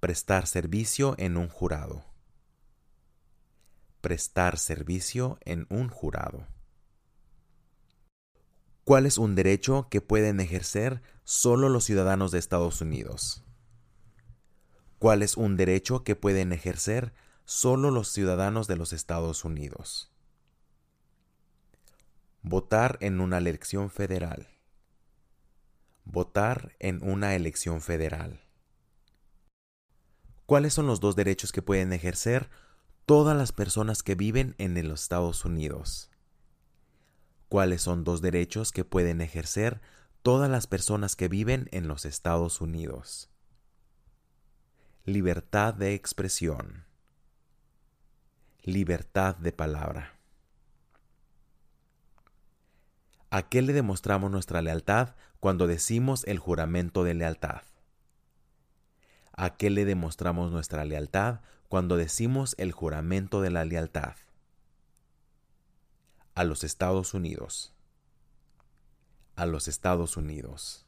Prestar 0.00 0.46
servicio 0.46 1.14
en 1.18 1.36
un 1.36 1.48
jurado 1.48 2.04
prestar 4.04 4.58
servicio 4.58 5.38
en 5.46 5.66
un 5.70 5.88
jurado. 5.88 6.46
¿Cuál 8.84 9.06
es 9.06 9.16
un 9.16 9.34
derecho 9.34 9.88
que 9.90 10.02
pueden 10.02 10.40
ejercer 10.40 11.00
solo 11.24 11.70
los 11.70 11.84
ciudadanos 11.84 12.30
de 12.30 12.38
Estados 12.38 12.82
Unidos? 12.82 13.44
¿Cuál 14.98 15.22
es 15.22 15.38
un 15.38 15.56
derecho 15.56 16.04
que 16.04 16.16
pueden 16.16 16.52
ejercer 16.52 17.14
solo 17.46 17.90
los 17.90 18.08
ciudadanos 18.08 18.66
de 18.66 18.76
los 18.76 18.92
Estados 18.92 19.42
Unidos? 19.42 20.12
Votar 22.44 22.98
en 23.00 23.20
una 23.20 23.38
elección 23.38 23.90
federal. 23.90 24.46
Votar 26.04 26.76
en 26.78 27.02
una 27.02 27.34
elección 27.34 27.80
federal. 27.80 28.40
¿Cuáles 30.46 30.74
son 30.74 30.86
los 30.86 31.00
dos 31.00 31.16
derechos 31.16 31.50
que 31.50 31.62
pueden 31.62 31.92
ejercer 31.92 32.48
todas 33.06 33.36
las 33.36 33.52
personas 33.52 34.02
que 34.02 34.14
viven 34.14 34.54
en 34.58 34.88
los 34.88 35.02
Estados 35.02 35.44
Unidos. 35.44 36.10
¿Cuáles 37.48 37.82
son 37.82 38.02
dos 38.02 38.22
derechos 38.22 38.72
que 38.72 38.84
pueden 38.84 39.20
ejercer 39.20 39.80
todas 40.22 40.50
las 40.50 40.66
personas 40.66 41.14
que 41.14 41.28
viven 41.28 41.68
en 41.70 41.86
los 41.86 42.06
Estados 42.06 42.60
Unidos? 42.60 43.30
Libertad 45.04 45.74
de 45.74 45.92
expresión. 45.92 46.86
Libertad 48.62 49.36
de 49.36 49.52
palabra. 49.52 50.18
¿A 53.36 53.42
qué 53.42 53.62
le 53.62 53.72
demostramos 53.72 54.30
nuestra 54.30 54.62
lealtad 54.62 55.16
cuando 55.40 55.66
decimos 55.66 56.22
el 56.28 56.38
juramento 56.38 57.02
de 57.02 57.14
lealtad? 57.14 57.62
¿A 59.32 59.56
qué 59.56 59.70
le 59.70 59.84
demostramos 59.84 60.52
nuestra 60.52 60.84
lealtad 60.84 61.40
cuando 61.68 61.96
decimos 61.96 62.54
el 62.58 62.70
juramento 62.70 63.40
de 63.40 63.50
la 63.50 63.64
lealtad? 63.64 64.14
A 66.36 66.44
los 66.44 66.62
Estados 66.62 67.12
Unidos. 67.12 67.74
A 69.34 69.46
los 69.46 69.66
Estados 69.66 70.16
Unidos. 70.16 70.86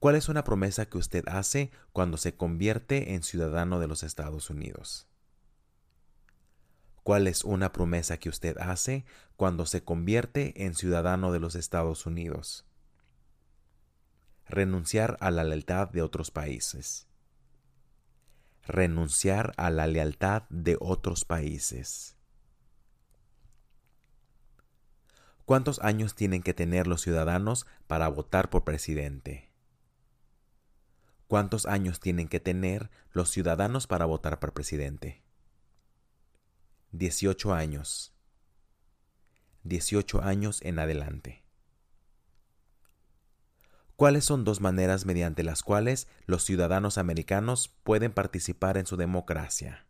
¿Cuál 0.00 0.16
es 0.16 0.28
una 0.28 0.42
promesa 0.42 0.86
que 0.86 0.98
usted 0.98 1.22
hace 1.28 1.70
cuando 1.92 2.16
se 2.16 2.34
convierte 2.34 3.14
en 3.14 3.22
ciudadano 3.22 3.78
de 3.78 3.86
los 3.86 4.02
Estados 4.02 4.50
Unidos? 4.50 5.07
¿Cuál 7.08 7.26
es 7.26 7.42
una 7.42 7.72
promesa 7.72 8.18
que 8.18 8.28
usted 8.28 8.58
hace 8.58 9.06
cuando 9.38 9.64
se 9.64 9.82
convierte 9.82 10.66
en 10.66 10.74
ciudadano 10.74 11.32
de 11.32 11.40
los 11.40 11.54
Estados 11.54 12.04
Unidos? 12.04 12.66
renunciar 14.46 15.16
a 15.20 15.30
la 15.30 15.42
lealtad 15.42 15.88
de 15.88 16.02
otros 16.02 16.30
países. 16.30 17.08
Renunciar 18.62 19.54
a 19.56 19.70
la 19.70 19.86
lealtad 19.86 20.42
de 20.50 20.76
otros 20.78 21.24
países. 21.24 22.14
¿Cuántos 25.46 25.78
años 25.78 26.14
tienen 26.14 26.42
que 26.42 26.52
tener 26.52 26.86
los 26.86 27.00
ciudadanos 27.00 27.66
para 27.86 28.08
votar 28.08 28.50
por 28.50 28.64
presidente? 28.64 29.50
¿Cuántos 31.26 31.64
años 31.64 32.00
tienen 32.00 32.28
que 32.28 32.38
tener 32.38 32.90
los 33.12 33.30
ciudadanos 33.30 33.86
para 33.86 34.04
votar 34.04 34.38
por 34.40 34.52
presidente? 34.52 35.22
18 36.92 37.52
años. 37.52 38.14
18 39.64 40.22
años 40.22 40.62
en 40.62 40.78
adelante. 40.78 41.44
¿Cuáles 43.94 44.24
son 44.24 44.44
dos 44.44 44.60
maneras 44.62 45.04
mediante 45.04 45.42
las 45.42 45.62
cuales 45.62 46.08
los 46.24 46.44
ciudadanos 46.44 46.96
americanos 46.96 47.68
pueden 47.82 48.12
participar 48.12 48.78
en 48.78 48.86
su 48.86 48.96
democracia? 48.96 49.86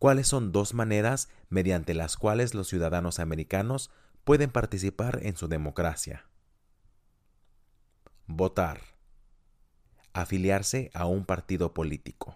¿Cuáles 0.00 0.26
son 0.26 0.50
dos 0.50 0.74
maneras 0.74 1.28
mediante 1.50 1.94
las 1.94 2.16
cuales 2.16 2.54
los 2.54 2.66
ciudadanos 2.66 3.20
americanos 3.20 3.90
pueden 4.24 4.50
participar 4.50 5.20
en 5.22 5.36
su 5.36 5.46
democracia? 5.46 6.26
Votar. 8.26 8.80
Afiliarse 10.12 10.90
a 10.94 11.06
un 11.06 11.24
partido 11.24 11.74
político. 11.74 12.34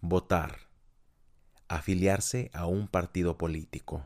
Votar. 0.00 0.71
Afiliarse 1.72 2.50
a 2.52 2.66
un 2.66 2.86
partido 2.86 3.38
político. 3.38 4.04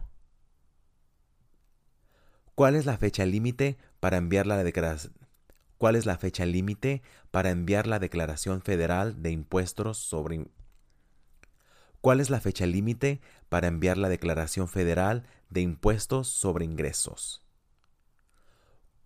¿Cuál 2.54 2.76
es 2.76 2.86
la 2.86 2.96
fecha 2.96 3.26
límite 3.26 3.76
para 3.98 4.18
enviar 4.18 4.46
la 4.46 4.62
declaración? 4.62 5.12
¿Cuál 5.76 5.96
es 5.96 6.06
la 6.06 6.16
fecha 6.16 6.46
límite 6.46 7.02
para 7.32 7.50
enviar 7.50 7.88
la 7.88 7.98
declaración 7.98 8.62
federal 8.62 9.20
de 9.20 9.32
impuestos 9.32 9.98
sobre 9.98 10.46
¿Cuál 12.00 12.20
es 12.20 12.30
la 12.30 12.40
fecha 12.40 12.66
límite 12.66 13.20
para 13.48 13.66
enviar 13.66 13.98
la 13.98 14.08
declaración 14.08 14.68
federal 14.68 15.24
de 15.50 15.62
impuestos 15.62 16.28
sobre 16.28 16.64
ingresos? 16.64 17.42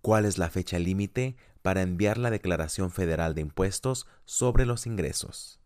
¿Cuál 0.02 0.26
es 0.26 0.36
la 0.36 0.50
fecha 0.50 0.78
límite 0.78 1.34
para 1.62 1.80
enviar 1.80 2.18
la 2.18 2.30
declaración 2.30 2.90
federal 2.90 3.34
de 3.34 3.40
impuestos 3.40 4.06
sobre 4.26 4.66
los 4.66 4.86
ingresos? 4.86 5.59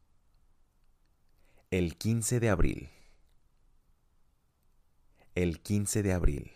El 1.77 1.97
15 1.97 2.39
de 2.39 2.51
abril. 2.51 2.89
El 5.35 5.61
15 5.61 6.05
de 6.05 6.13
abril. 6.13 6.53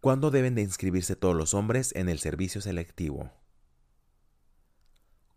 ¿Cuándo 0.00 0.32
deben 0.32 0.56
de 0.56 0.62
inscribirse 0.62 1.14
todos 1.14 1.36
los 1.36 1.54
hombres 1.54 1.94
en 1.94 2.08
el 2.08 2.18
servicio 2.18 2.60
selectivo? 2.60 3.30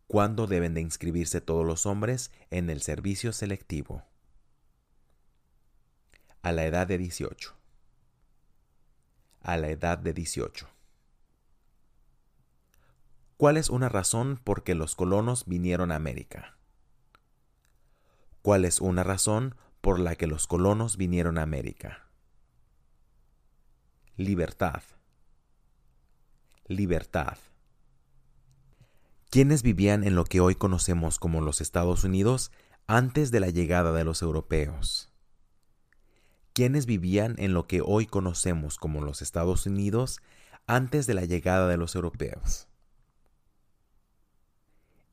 ¿Cuándo 0.07 0.47
deben 0.47 0.73
de 0.73 0.81
inscribirse 0.81 1.41
todos 1.41 1.63
los 1.63 1.85
hombres 1.85 2.31
en 2.49 2.71
el 2.71 2.81
servicio 2.81 3.33
selectivo? 3.33 4.01
A 6.41 6.53
la 6.53 6.65
edad 6.65 6.87
de 6.87 6.97
18. 6.97 7.55
A 9.41 9.57
la 9.57 9.69
edad 9.69 9.99
de 9.99 10.11
18. 10.11 10.67
¿Cuál 13.37 13.57
es 13.57 13.69
una 13.69 13.89
razón 13.89 14.41
por 14.43 14.63
que 14.63 14.73
los 14.73 14.95
colonos 14.95 15.45
vinieron 15.45 15.91
a 15.91 15.97
América? 15.97 16.54
¿Cuál 18.45 18.63
es 18.63 18.79
una 18.79 19.01
razón 19.01 19.55
por 19.81 19.99
la 19.99 20.15
que 20.15 20.27
los 20.27 20.45
colonos 20.45 20.97
vinieron 20.97 21.39
a 21.39 21.41
América? 21.41 22.05
libertad. 24.17 24.83
Libertad. 26.67 27.39
¿Quiénes 29.31 29.63
vivían 29.63 30.03
en 30.03 30.13
lo 30.13 30.25
que 30.25 30.41
hoy 30.41 30.53
conocemos 30.53 31.17
como 31.17 31.41
los 31.41 31.59
Estados 31.59 32.03
Unidos 32.03 32.51
antes 32.85 33.31
de 33.31 33.39
la 33.39 33.49
llegada 33.49 33.91
de 33.93 34.03
los 34.03 34.21
europeos. 34.21 35.11
¿Quiénes 36.53 36.85
vivían 36.85 37.33
en 37.39 37.55
lo 37.55 37.65
que 37.65 37.81
hoy 37.81 38.05
conocemos 38.05 38.77
como 38.77 39.01
los 39.01 39.23
Estados 39.23 39.65
Unidos 39.65 40.21
antes 40.67 41.07
de 41.07 41.15
la 41.15 41.25
llegada 41.25 41.67
de 41.67 41.77
los 41.77 41.95
europeos? 41.95 42.67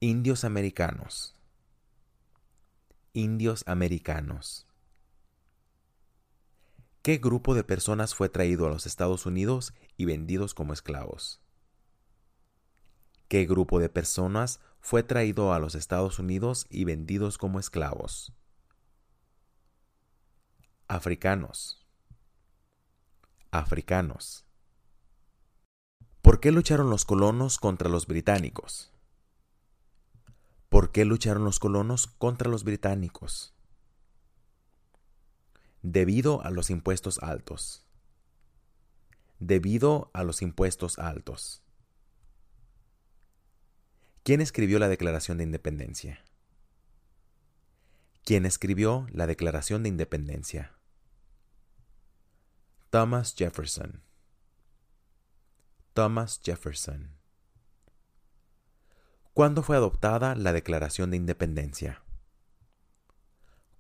Indios 0.01 0.45
americanos. 0.45 1.35
Indios 3.15 3.63
americanos. 3.67 4.67
¿Qué 7.03 7.19
grupo 7.19 7.55
de 7.55 7.63
personas 7.63 8.15
fue 8.15 8.31
traído 8.31 8.67
a 8.67 8.71
los 8.71 8.87
Estados 8.87 9.27
Unidos 9.27 9.75
y 9.99 10.07
vendidos 10.07 10.55
como 10.55 10.73
esclavos? 10.73 11.43
¿Qué 13.29 13.45
grupo 13.45 13.81
de 13.81 13.91
personas 13.91 14.61
fue 14.81 15.03
traído 15.03 15.53
a 15.53 15.59
los 15.59 15.75
Estados 15.75 16.19
Unidos 16.19 16.67
y 16.71 16.85
vendidos 16.85 17.37
como 17.37 17.61
esclavos? 17.61 18.33
Africanos. 20.89 21.87
Africanos. 23.51 24.47
¿Por 26.23 26.41
qué 26.41 26.51
lucharon 26.51 26.89
los 26.89 27.05
colonos 27.05 27.59
contra 27.59 27.91
los 27.91 28.07
británicos? 28.07 28.92
¿Por 30.73 30.91
qué 30.91 31.05
lucharon 31.05 31.45
los 31.45 31.59
colonos 31.59 32.07
contra 32.07 32.49
los 32.49 32.65
británicos? 32.65 33.53
Debido 35.83 36.43
a 36.43 36.51
los 36.51 36.71
impuestos 36.71 37.19
altos. 37.19 37.85
Debido 39.39 40.11
a 40.15 40.25
los 40.25 40.41
impuestos 40.41 40.99
altos. 40.99 41.63
¿Quién 44.23 44.41
escribió 44.41 44.79
la 44.79 44.89
Declaración 44.89 45.37
de 45.37 45.45
Independencia? 45.45 46.25
¿Quién 48.25 48.47
escribió 48.47 49.07
la 49.13 49.27
Declaración 49.27 49.83
de 49.83 49.91
Independencia? 49.91 50.73
Thomas 52.89 53.35
Jefferson. 53.37 54.01
Thomas 55.93 56.41
Jefferson. 56.43 57.22
¿Cuándo 59.35 59.63
fue 59.63 59.77
adoptada 59.77 60.35
la 60.35 60.53
Declaración 60.53 61.11
de 61.11 61.17
Independencia? 61.17 62.03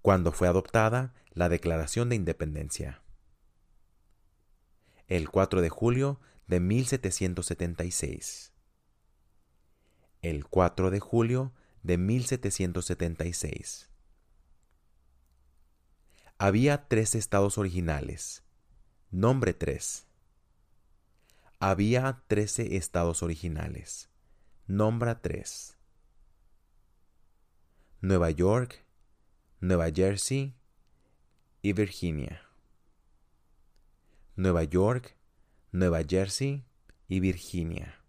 ¿Cuándo 0.00 0.32
fue 0.32 0.48
adoptada 0.48 1.14
la 1.30 1.48
Declaración 1.48 2.08
de 2.08 2.16
Independencia? 2.16 3.02
El 5.06 5.30
4 5.30 5.60
de 5.60 5.68
julio 5.68 6.20
de 6.46 6.60
1776 6.60 8.52
el 10.22 10.46
4 10.46 10.90
de 10.90 11.00
julio 11.00 11.52
de 11.82 11.98
1776. 11.98 13.90
Había 16.38 16.86
tres 16.88 17.16
estados 17.16 17.58
originales. 17.58 18.44
Nombre 19.10 19.52
3. 19.52 20.06
Había 21.58 22.22
trece 22.28 22.76
estados 22.76 23.22
originales. 23.22 24.08
Nombra 24.68 25.20
3. 25.20 25.76
Nueva 28.00 28.30
York, 28.30 28.86
Nueva 29.58 29.90
Jersey 29.90 30.54
y 31.62 31.72
Virginia. 31.72 32.48
Nueva 34.36 34.62
York, 34.62 35.16
Nueva 35.72 36.04
Jersey 36.08 36.64
y 37.08 37.18
Virginia. 37.18 38.04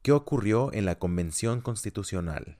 ¿Qué 0.00 0.12
ocurrió 0.12 0.72
en 0.72 0.86
la 0.86 0.98
Convención 0.98 1.60
Constitucional? 1.60 2.58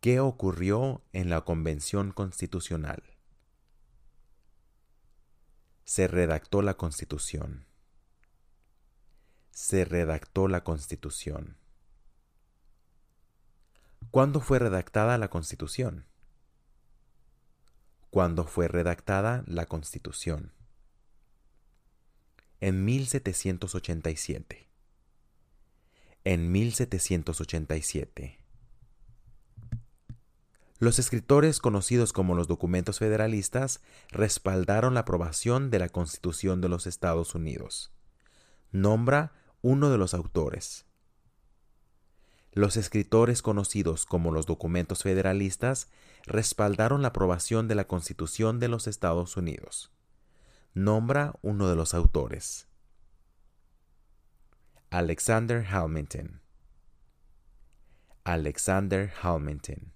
¿Qué 0.00 0.18
ocurrió 0.18 1.04
en 1.12 1.28
la 1.28 1.42
Convención 1.42 2.12
Constitucional? 2.12 3.02
Se 5.84 6.08
redactó 6.08 6.62
la 6.62 6.74
Constitución. 6.74 7.67
Se 9.60 9.84
redactó 9.84 10.46
la 10.46 10.62
Constitución. 10.62 11.56
¿Cuándo 14.12 14.40
fue 14.40 14.60
redactada 14.60 15.18
la 15.18 15.30
Constitución? 15.30 16.06
¿Cuándo 18.08 18.44
fue 18.44 18.68
redactada 18.68 19.42
la 19.48 19.66
Constitución? 19.66 20.52
En 22.60 22.84
1787 22.84 24.68
en 26.22 26.52
1787. 26.52 28.38
Los 30.78 31.00
escritores 31.00 31.58
conocidos 31.58 32.12
como 32.12 32.36
los 32.36 32.46
documentos 32.46 33.00
federalistas 33.00 33.80
respaldaron 34.10 34.94
la 34.94 35.00
aprobación 35.00 35.70
de 35.70 35.80
la 35.80 35.88
Constitución 35.88 36.60
de 36.60 36.68
los 36.68 36.86
Estados 36.86 37.34
Unidos. 37.34 37.90
Nombra 38.70 39.32
uno 39.62 39.90
de 39.90 39.98
los 39.98 40.14
autores. 40.14 40.86
Los 42.52 42.76
escritores 42.76 43.42
conocidos 43.42 44.06
como 44.06 44.32
los 44.32 44.46
documentos 44.46 45.02
federalistas 45.02 45.90
respaldaron 46.24 47.02
la 47.02 47.08
aprobación 47.08 47.68
de 47.68 47.74
la 47.74 47.86
Constitución 47.86 48.58
de 48.58 48.68
los 48.68 48.86
Estados 48.86 49.36
Unidos. 49.36 49.92
Nombra 50.74 51.34
uno 51.42 51.68
de 51.68 51.76
los 51.76 51.94
autores. 51.94 52.66
Alexander 54.90 55.66
Hamilton. 55.66 56.40
Alexander 58.24 59.12
Hamilton. 59.22 59.92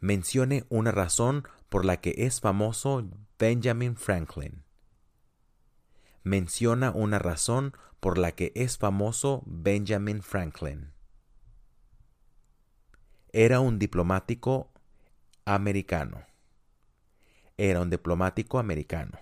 Mencione 0.00 0.64
una 0.68 0.90
razón 0.90 1.46
por 1.68 1.84
la 1.84 2.00
que 2.00 2.14
es 2.16 2.40
famoso 2.40 3.06
Benjamin 3.38 3.96
Franklin. 3.96 4.64
Menciona 6.22 6.90
una 6.90 7.18
razón 7.18 7.74
por 8.00 8.18
la 8.18 8.32
que 8.32 8.52
es 8.54 8.78
famoso 8.78 9.42
Benjamin 9.46 10.22
Franklin. 10.22 10.92
Era 13.32 13.60
un 13.60 13.78
diplomático 13.78 14.72
americano. 15.44 16.26
Era 17.56 17.80
un 17.80 17.90
diplomático 17.90 18.58
americano. 18.58 19.18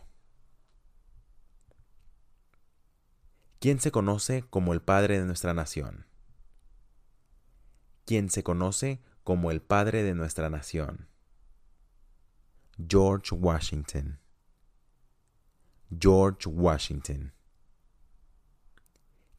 ¿Quién 3.60 3.80
se 3.80 3.90
conoce 3.90 4.44
como 4.48 4.72
el 4.72 4.80
padre 4.80 5.18
de 5.18 5.26
nuestra 5.26 5.52
nación? 5.52 6.06
¿Quién 8.04 8.30
se 8.30 8.42
conoce 8.42 9.02
como 9.24 9.50
el 9.50 9.60
padre 9.60 10.04
de 10.04 10.14
nuestra 10.14 10.48
nación? 10.48 11.08
George 12.88 13.34
Washington. 13.34 14.20
George 15.90 16.48
Washington. 16.48 17.32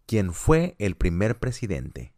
¿Quién 0.06 0.34
fue 0.34 0.76
el 0.80 0.96
primer 0.96 1.40
presidente? 1.40 2.14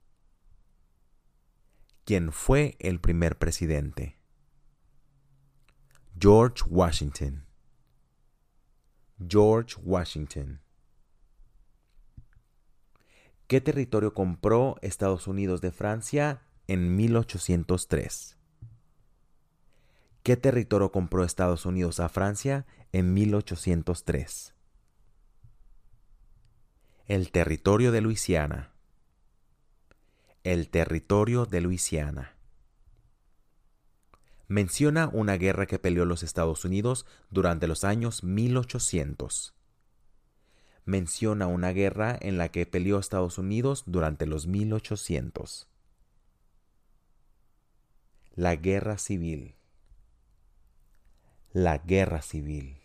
¿Quién 2.05 2.31
fue 2.31 2.77
el 2.79 3.01
primer 3.01 3.37
presidente? 3.37 4.17
George 6.17 6.63
Washington. 6.69 7.45
George 9.27 9.75
Washington. 9.83 10.61
¿Qué 13.47 13.59
territorio 13.59 14.13
compró 14.13 14.77
Estados 14.81 15.27
Unidos 15.27 15.59
de 15.59 15.71
Francia 15.71 16.41
en 16.67 16.95
1803? 16.95 18.40
¿Qué 20.23 20.37
territorio 20.37 20.91
compró 20.91 21.23
Estados 21.23 21.65
Unidos 21.65 21.99
a 21.99 22.09
Francia 22.09 22.65
en 22.91 23.13
1803? 23.13 24.53
El 27.07 27.31
territorio 27.31 27.91
de 27.91 28.01
Luisiana. 28.01 28.73
El 30.43 30.69
territorio 30.69 31.45
de 31.45 31.61
Luisiana. 31.61 32.35
Menciona 34.47 35.09
una 35.11 35.37
guerra 35.37 35.65
que 35.65 35.79
peleó 35.79 36.05
los 36.05 36.23
Estados 36.23 36.65
Unidos 36.65 37.05
durante 37.29 37.67
los 37.67 37.83
años 37.83 38.23
1800 38.23 39.55
menciona 40.85 41.47
una 41.47 41.69
guerra 41.69 42.17
en 42.19 42.37
la 42.37 42.49
que 42.49 42.65
peleó 42.65 42.99
Estados 42.99 43.37
Unidos 43.37 43.83
durante 43.85 44.25
los 44.25 44.47
1800. 44.47 45.67
La 48.35 48.55
guerra 48.55 48.97
civil. 48.97 49.55
La 51.53 51.77
guerra 51.79 52.21
civil. 52.21 52.77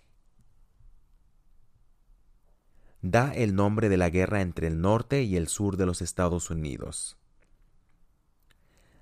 Da 3.02 3.32
el 3.32 3.54
nombre 3.54 3.88
de 3.88 3.96
la 3.96 4.10
guerra 4.10 4.40
entre 4.40 4.66
el 4.66 4.80
norte 4.80 5.22
y 5.22 5.36
el 5.36 5.48
sur 5.48 5.76
de 5.76 5.86
los 5.86 6.02
Estados 6.02 6.50
Unidos. 6.50 7.16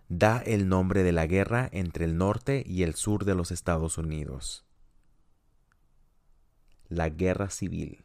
Da 0.09 0.39
el 0.39 0.69
nombre 0.69 1.03
de 1.03 1.13
la 1.13 1.27
guerra 1.27 1.69
entre 1.73 2.05
el 2.05 2.17
norte 2.17 2.63
y 2.67 2.83
el 2.83 2.95
sur 2.95 3.25
de 3.25 3.35
los 3.35 3.51
Estados 3.51 3.99
Unidos. 3.99 4.65
La 6.89 7.09
guerra 7.09 7.49
civil 7.51 8.05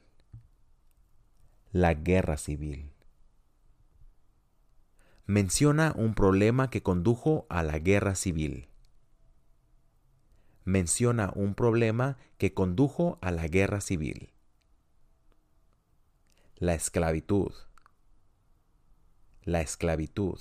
la 1.72 1.94
guerra 1.94 2.38
civil. 2.38 2.92
Menciona 5.28 5.94
un 5.96 6.16
problema 6.16 6.72
que 6.72 6.82
condujo 6.82 7.46
a 7.50 7.62
la 7.62 7.78
guerra 7.78 8.16
civil. 8.16 8.70
Menciona 10.66 11.32
un 11.36 11.56
problema 11.56 12.18
que 12.38 12.54
condujo 12.54 13.18
a 13.22 13.32
la 13.32 13.48
guerra 13.48 13.82
civil. 13.82 14.34
La 16.56 16.74
esclavitud. 16.74 17.54
La 19.44 19.62
esclavitud. 19.62 20.40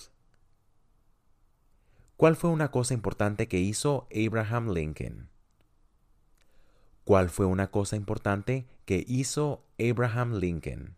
¿Cuál 2.16 2.35
fue 2.35 2.50
una 2.50 2.72
cosa 2.72 2.94
importante 2.94 3.46
que 3.46 3.61
hizo 3.61 4.09
Abraham 4.12 4.72
Lincoln? 4.72 5.28
¿Cuál 7.04 7.31
fue 7.31 7.46
una 7.46 7.70
cosa 7.70 7.94
importante 7.94 8.66
que 8.85 9.04
hizo 9.07 9.64
Abraham 9.78 10.35
Lincoln? 10.35 10.96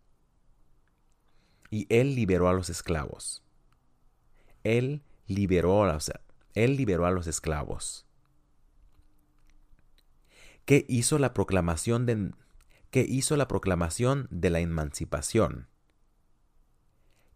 Y 1.69 1.85
él 1.89 2.15
liberó 2.15 2.49
a 2.49 2.53
los 2.53 2.69
esclavos. 2.69 3.43
Él 4.63 5.03
liberó 5.27 5.83
a 5.83 5.93
los, 5.93 6.11
él 6.55 6.75
liberó 6.75 7.05
a 7.05 7.11
los 7.11 7.27
esclavos. 7.27 8.05
¿Qué 10.65 10.85
hizo 10.87 11.19
la 11.19 11.33
proclamación 11.33 12.05
de, 12.05 12.31
¿Qué 12.91 13.01
hizo 13.07 13.37
la 13.37 13.47
proclamación 13.47 14.27
de 14.31 14.49
la 14.49 14.59
emancipación? 14.59 15.67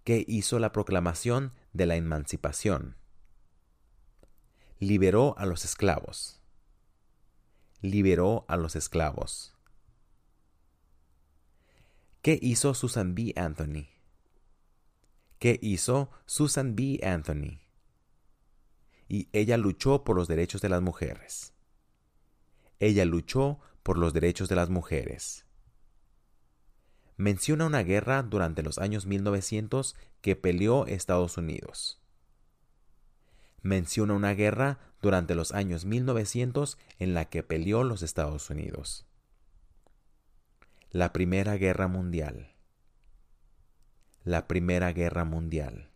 ¿Qué 0.04 0.24
hizo 0.28 0.60
la 0.60 0.72
proclamación 0.72 1.54
de 1.74 1.86
la 1.86 1.96
emancipación? 1.96 2.98
liberó 4.80 5.36
a 5.38 5.46
los 5.46 5.66
esclavos. 5.66 6.42
Liberó 7.82 8.46
a 8.48 8.58
los 8.58 8.76
esclavos. 8.76 9.56
¿Qué 12.22 12.40
hizo 12.42 12.74
Susan 12.74 13.14
B. 13.16 13.34
Anthony? 13.36 13.88
¿Qué 15.40 15.60
hizo 15.62 16.10
Susan 16.26 16.76
B. 16.76 17.00
Anthony? 17.04 17.62
Y 19.08 19.30
ella 19.34 19.58
luchó 19.58 20.04
por 20.04 20.16
los 20.16 20.28
derechos 20.28 20.62
de 20.62 20.70
las 20.70 20.82
mujeres. 20.82 21.55
Ella 22.80 23.06
luchó 23.06 23.60
por 23.84 23.98
los 23.98 24.14
derechos 24.14 24.50
de 24.50 24.56
las 24.56 24.70
mujeres. 24.70 25.46
Menciona 27.18 27.66
una 27.66 27.84
guerra 27.84 28.24
durante 28.24 28.64
los 28.64 28.78
años 28.78 29.06
1900 29.06 29.96
que 30.22 30.36
peleó 30.36 30.86
Estados 30.86 31.38
Unidos 31.38 32.02
menciona 33.66 34.14
una 34.14 34.36
guerra 34.36 34.78
durante 35.02 35.34
los 35.34 35.52
años 35.52 35.86
1900 35.86 36.78
en 37.00 37.16
la 37.16 37.26
que 37.26 37.42
peleó 37.42 37.84
los 37.84 38.04
Estados 38.04 38.50
Unidos. 38.52 39.08
La 40.92 41.12
Primera 41.12 41.58
Guerra 41.58 41.88
Mundial. 41.88 42.54
La 44.24 44.48
Primera 44.48 44.94
Guerra 44.94 45.26
Mundial. 45.26 45.90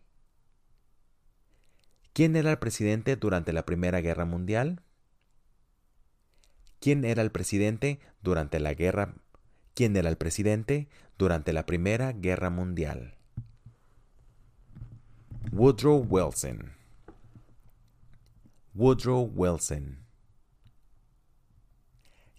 ¿Quién 2.12 2.34
era 2.34 2.50
el 2.50 2.58
presidente 2.58 3.14
durante 3.14 3.52
la 3.52 3.64
Primera 3.64 4.00
Guerra 4.00 4.24
Mundial? 4.24 4.82
¿Quién 6.80 7.04
era 7.04 7.20
el 7.20 7.30
presidente 7.30 8.00
durante 8.22 8.58
la 8.58 8.72
guerra? 8.72 9.14
¿Quién 9.74 9.94
era 9.96 10.08
el 10.08 10.16
presidente 10.16 10.88
durante 11.18 11.52
la 11.52 11.66
Primera 11.66 12.12
Guerra 12.12 12.48
Mundial? 12.48 13.16
Woodrow 15.52 16.06
Wilson. 16.08 16.72
Woodrow 18.74 19.30
Wilson. 19.34 19.98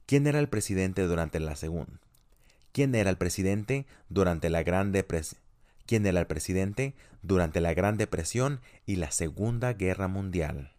¿Quién 0.08 0.26
era 0.26 0.40
el 0.40 0.50
presidente 0.50 1.04
durante 1.04 1.40
la 1.40 1.56
segunda? 1.56 2.00
¿Quién 2.72 2.96
era 2.96 3.12
el 3.12 3.18
presidente 3.18 3.86
durante 4.10 4.50
la 4.50 4.64
Gran 4.64 4.92
Depresión? 4.92 5.40
¿Quién 5.86 6.06
era 6.08 6.20
el 6.20 6.26
presidente 6.26 6.96
durante 7.22 7.62
la 7.62 7.76
Gran 7.76 7.98
Depresión 7.98 8.60
y 8.88 8.96
la 8.96 9.12
Segunda 9.12 9.74
Guerra 9.74 10.08
Mundial? 10.08 10.74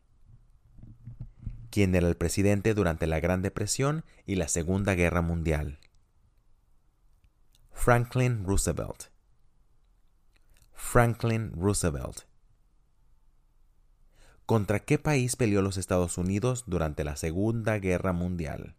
¿Quién 1.73 1.95
era 1.95 2.07
el 2.07 2.19
presidente 2.19 2.75
durante 2.75 3.07
la 3.07 3.19
Gran 3.19 3.41
Depresión 3.41 4.05
y 4.27 4.35
la 4.35 4.49
Segunda 4.49 4.95
Guerra 4.95 5.23
Mundial? 5.23 5.79
Franklin 7.73 8.45
Roosevelt. 8.45 9.05
Franklin 10.75 11.51
Roosevelt. 11.57 12.25
¿Contra 14.45 14.81
qué 14.81 14.99
país 14.99 15.35
peleó 15.37 15.63
los 15.63 15.79
Estados 15.79 16.19
Unidos 16.19 16.65
durante 16.67 17.05
la 17.05 17.17
Segunda 17.17 17.79
Guerra 17.79 18.13
Mundial? 18.13 18.77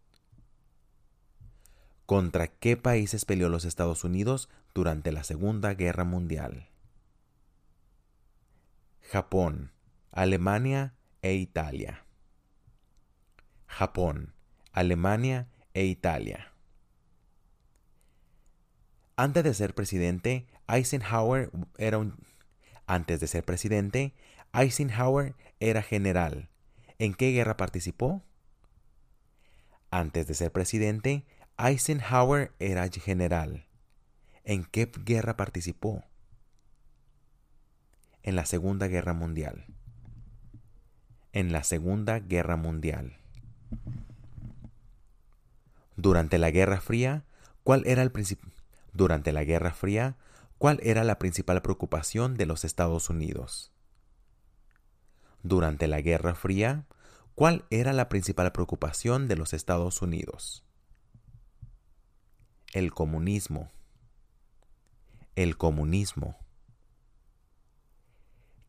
¿Contra 2.06 2.46
qué 2.46 2.76
países 2.76 3.24
peleó 3.24 3.48
los 3.48 3.64
Estados 3.64 4.04
Unidos 4.04 4.48
durante 4.72 5.10
la 5.10 5.24
Segunda 5.24 5.74
Guerra 5.74 6.04
Mundial? 6.04 6.68
Japón, 9.00 9.72
Alemania 10.12 10.94
e 11.22 11.34
Italia. 11.34 12.03
Japón, 13.74 14.34
Alemania 14.70 15.48
e 15.72 15.84
Italia. 15.86 16.52
Antes 19.16 19.42
de 19.42 19.52
ser 19.52 19.74
presidente, 19.74 20.46
Eisenhower 20.68 21.50
era 21.76 21.98
un 21.98 22.14
antes 22.86 23.18
de 23.18 23.26
ser 23.26 23.44
presidente, 23.44 24.14
Eisenhower 24.52 25.34
era 25.58 25.82
general. 25.82 26.50
¿En 27.00 27.14
qué 27.14 27.32
guerra 27.32 27.56
participó? 27.56 28.22
Antes 29.90 30.28
de 30.28 30.34
ser 30.34 30.52
presidente, 30.52 31.24
Eisenhower 31.58 32.52
era 32.60 32.88
general. 32.88 33.66
¿En 34.44 34.64
qué 34.64 34.88
guerra 35.04 35.36
participó? 35.36 36.04
En 38.22 38.36
la 38.36 38.46
Segunda 38.46 38.86
Guerra 38.86 39.14
Mundial. 39.14 39.66
En 41.32 41.50
la 41.50 41.64
Segunda 41.64 42.20
Guerra 42.20 42.54
Mundial. 42.54 43.23
Durante 45.96 46.38
la 46.38 46.50
Guerra 46.50 46.80
Fría, 46.80 47.24
¿cuál 47.62 47.82
era 47.86 48.02
el 48.02 48.12
Durante 48.92 49.32
la 49.32 49.44
Guerra 49.44 49.72
Fría, 49.72 50.16
¿cuál 50.58 50.80
era 50.82 51.04
la 51.04 51.18
principal 51.18 51.62
preocupación 51.62 52.36
de 52.36 52.46
los 52.46 52.64
Estados 52.64 53.10
Unidos? 53.10 53.72
Durante 55.42 55.86
la 55.86 56.00
Guerra 56.00 56.34
Fría, 56.34 56.86
¿cuál 57.34 57.64
era 57.70 57.92
la 57.92 58.08
principal 58.08 58.50
preocupación 58.52 59.28
de 59.28 59.36
los 59.36 59.52
Estados 59.52 60.02
Unidos? 60.02 60.64
El 62.72 62.92
comunismo. 62.92 63.70
El 65.36 65.56
comunismo. 65.56 66.36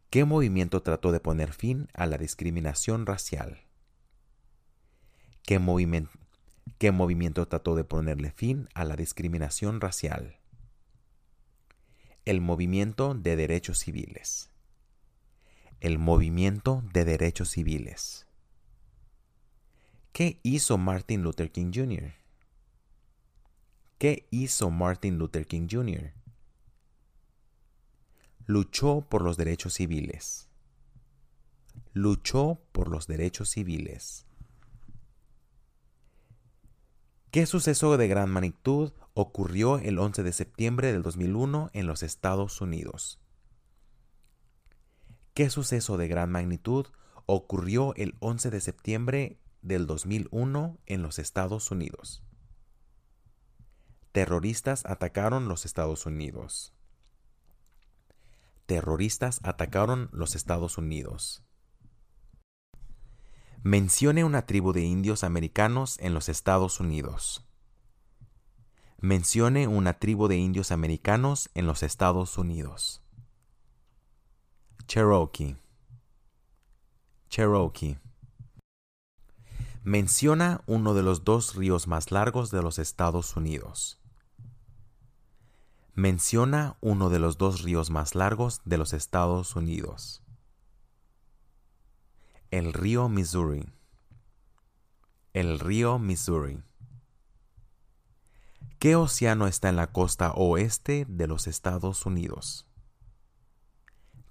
¿Qué 0.10 0.26
movimiento 0.26 0.84
trató 0.84 1.12
de 1.12 1.20
poner 1.20 1.52
fin 1.52 1.89
a 1.94 2.06
la 2.06 2.18
discriminación 2.18 3.06
racial? 3.06 3.64
¿Qué, 5.46 5.60
movimiento, 5.60 6.12
¿Qué 6.78 6.92
movimiento 6.92 7.48
trató 7.48 7.76
de 7.76 7.84
ponerle 7.84 8.32
fin 8.32 8.68
a 8.74 8.84
la 8.86 8.96
discriminación 8.96 9.82
racial? 9.82 10.40
El 12.26 12.42
movimiento 12.42 13.14
de 13.14 13.36
derechos 13.36 13.80
civiles 13.80 14.50
el 15.86 16.00
movimiento 16.00 16.84
de 16.94 17.06
derechos 17.06 17.50
civiles. 17.50 18.26
¿Qué 20.14 20.40
hizo 20.44 20.78
Martin 20.78 21.22
Luther 21.22 21.52
King 21.52 21.72
Jr.? 21.74 22.14
¿Qué 23.98 24.28
hizo 24.32 24.72
Martin 24.72 25.18
Luther 25.18 25.46
King 25.46 25.68
Jr.? 25.70 26.14
Luchó 28.46 29.02
por 29.02 29.22
los 29.22 29.38
derechos 29.38 29.74
civiles. 29.74 30.48
Luchó 31.94 32.60
por 32.72 32.90
los 32.90 33.08
derechos 33.08 33.50
civiles. 33.50 34.26
¿Qué 37.36 37.45
suceso 37.45 37.98
de 37.98 38.08
gran 38.08 38.30
magnitud 38.30 38.93
ocurrió 39.13 39.80
el 39.80 40.00
11 40.00 40.24
de 40.24 40.32
septiembre 40.32 40.93
del 40.93 41.04
2001 41.04 41.69
en 41.74 41.86
los 41.86 42.02
Estados 42.02 42.62
Unidos? 42.62 43.19
¿Qué 45.34 45.50
suceso 45.50 45.98
de 45.98 46.08
gran 46.08 46.32
magnitud 46.32 46.86
ocurrió 47.26 47.93
el 47.95 48.15
11 48.21 48.52
de 48.52 48.62
septiembre 48.62 49.38
del 49.62 49.86
2001 49.86 50.78
en 50.86 51.02
los 51.02 51.19
Estados 51.19 51.71
Unidos? 51.71 52.24
Terroristas 54.13 54.86
atacaron 54.86 55.50
los 55.50 55.65
Estados 55.65 56.06
Unidos. 56.06 56.74
Terroristas 58.65 59.41
atacaron 59.43 60.08
los 60.13 60.36
Estados 60.36 60.78
Unidos. 60.78 61.43
Mencione 63.67 64.23
una 64.23 64.45
tribu 64.45 64.73
de 64.73 64.84
indios 64.84 65.23
americanos 65.23 65.97
en 65.99 66.13
los 66.13 66.30
Estados 66.30 66.80
Unidos. 66.80 67.43
Mencione 68.99 69.67
una 69.67 69.97
tribu 69.97 70.28
de 70.28 70.38
indios 70.38 70.71
americanos 70.71 71.49
en 71.56 71.65
los 71.65 71.82
Estados 71.82 72.38
Unidos. 72.38 73.01
Cherokee. 74.86 75.58
Cherokee. 77.30 77.97
Menciona 79.84 80.62
uno 80.67 80.93
de 80.93 81.01
los 81.01 81.23
dos 81.23 81.56
ríos 81.56 81.88
más 81.88 82.12
largos 82.12 82.51
de 82.51 82.62
los 82.62 82.78
Estados 82.78 83.36
Unidos. 83.36 83.99
Menciona 85.95 86.78
uno 86.82 87.10
de 87.10 87.17
los 87.17 87.39
dos 87.39 87.63
ríos 87.63 87.89
más 87.89 88.13
largos 88.13 88.62
de 88.63 88.78
los 88.78 88.93
Estados 88.93 89.56
Unidos. 89.56 90.21
El 92.56 92.72
río 92.72 93.10
Missouri. 93.10 93.70
El 95.34 95.60
río 95.60 96.00
Missouri. 96.00 96.63
¿Qué 98.80 98.96
océano 98.96 99.48
está 99.48 99.68
en 99.68 99.76
la 99.76 99.91
costa 99.91 100.32
oeste 100.32 101.06
de 101.10 101.28
los 101.28 101.48
Estados 101.48 102.06
Unidos? 102.06 102.65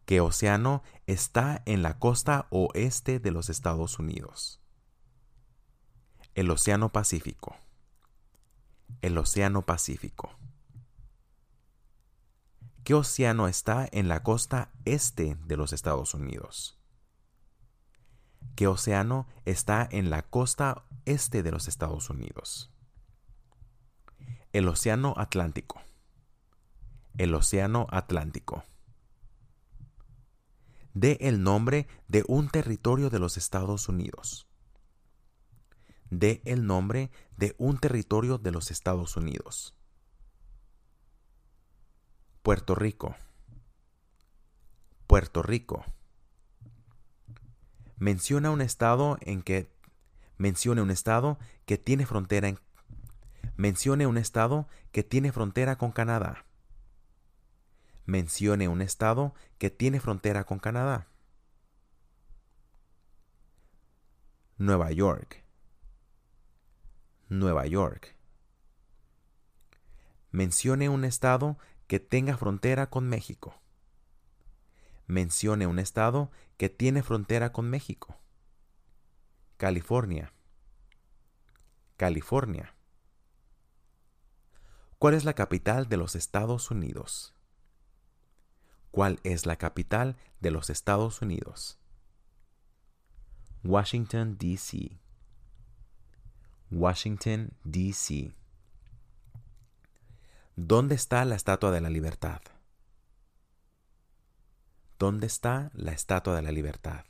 ¿Qué 0.07 0.23
océano 0.23 0.83
está 1.07 1.63
en 1.67 1.83
la 1.83 1.99
costa 1.99 2.47
oeste 2.49 3.19
de 3.19 3.31
los 3.31 3.51
Estados 3.51 3.99
Unidos? 3.99 4.63
El 6.35 6.51
Océano 6.51 6.93
Pacífico. 6.93 7.55
El 9.03 9.19
Océano 9.19 9.67
Pacífico. 9.67 10.35
¿Qué 12.85 12.95
océano 12.95 13.49
está 13.49 13.87
en 13.93 14.09
la 14.09 14.23
costa 14.23 14.73
este 14.87 15.37
de 15.45 15.59
los 15.59 15.75
Estados 15.75 16.15
Unidos? 16.15 16.79
¿Qué 18.55 18.67
océano 18.67 19.27
está 19.45 19.89
en 19.91 20.11
la 20.11 20.23
costa 20.23 20.85
este 21.05 21.43
de 21.43 21.51
los 21.51 21.69
Estados 21.69 22.09
Unidos? 22.11 22.71
El 24.53 24.69
Océano 24.69 25.15
Atlántico. 25.17 25.83
El 27.19 27.35
Océano 27.35 27.89
Atlántico. 27.91 28.65
De 30.93 31.19
el 31.21 31.43
nombre 31.43 31.89
de 32.07 32.25
un 32.29 32.49
territorio 32.49 33.11
de 33.11 33.19
los 33.19 33.37
Estados 33.37 33.89
Unidos. 33.89 34.47
De 36.11 36.41
el 36.45 36.67
nombre 36.67 37.11
de 37.37 37.57
un 37.59 37.79
territorio 37.79 38.39
de 38.39 38.53
los 38.53 38.71
Estados 38.71 39.17
Unidos. 39.17 39.75
Puerto 42.45 42.77
Rico. 42.77 43.17
Puerto 45.09 45.43
Rico. 45.43 45.85
Menciona 48.05 48.51
un 48.51 48.61
estado 48.61 49.17
en 49.23 49.43
que 49.43 49.67
mencione 50.37 50.83
un 50.83 50.91
estado 50.91 51.39
que 51.65 51.79
tiene 51.79 52.05
frontera 52.05 52.49
en 52.49 52.59
mencione 53.57 54.07
un 54.07 54.19
estado 54.19 54.69
que 54.93 55.03
tiene 55.03 55.33
frontera 55.33 55.79
con 55.79 55.91
Canadá. 55.91 56.45
Mencione 58.05 58.69
un 58.69 58.83
estado 58.83 59.33
que 59.57 59.71
tiene 59.71 60.01
frontera 60.01 60.45
con 60.45 60.59
Canadá. 60.59 61.07
Nueva 64.59 64.93
York. 64.93 65.43
Nueva 67.31 67.67
York. 67.67 68.15
Mencione 70.31 70.91
un 70.91 71.07
estado 71.07 71.57
que 71.87 72.01
tenga 72.01 72.37
frontera 72.37 72.91
con 72.91 73.09
México. 73.09 73.64
Mencione 75.07 75.67
un 75.67 75.79
estado 75.79 76.31
que 76.57 76.69
tiene 76.69 77.03
frontera 77.03 77.53
con 77.53 77.69
México. 77.69 78.17
California. 79.57 80.33
California. 81.97 82.75
¿Cuál 84.99 85.15
es 85.15 85.25
la 85.25 85.35
capital 85.35 85.89
de 85.89 85.97
los 85.97 86.17
Estados 86.17 86.71
Unidos? 86.71 87.35
¿Cuál 88.91 89.21
es 89.25 89.45
la 89.45 89.57
capital 89.57 90.17
de 90.41 90.51
los 90.51 90.71
Estados 90.71 91.21
Unidos? 91.21 91.79
Washington, 93.65 94.37
D.C. 94.39 94.99
Washington, 96.71 97.53
D.C. 97.65 98.33
¿Dónde 100.57 100.95
está 100.95 101.25
la 101.25 101.35
Estatua 101.35 101.71
de 101.71 101.81
la 101.81 101.91
Libertad? 101.91 102.41
¿Dónde 104.99 105.27
está 105.27 105.71
la 105.75 105.93
Estatua 105.93 106.37
de 106.37 106.43
la 106.43 106.53
Libertad? 106.53 107.05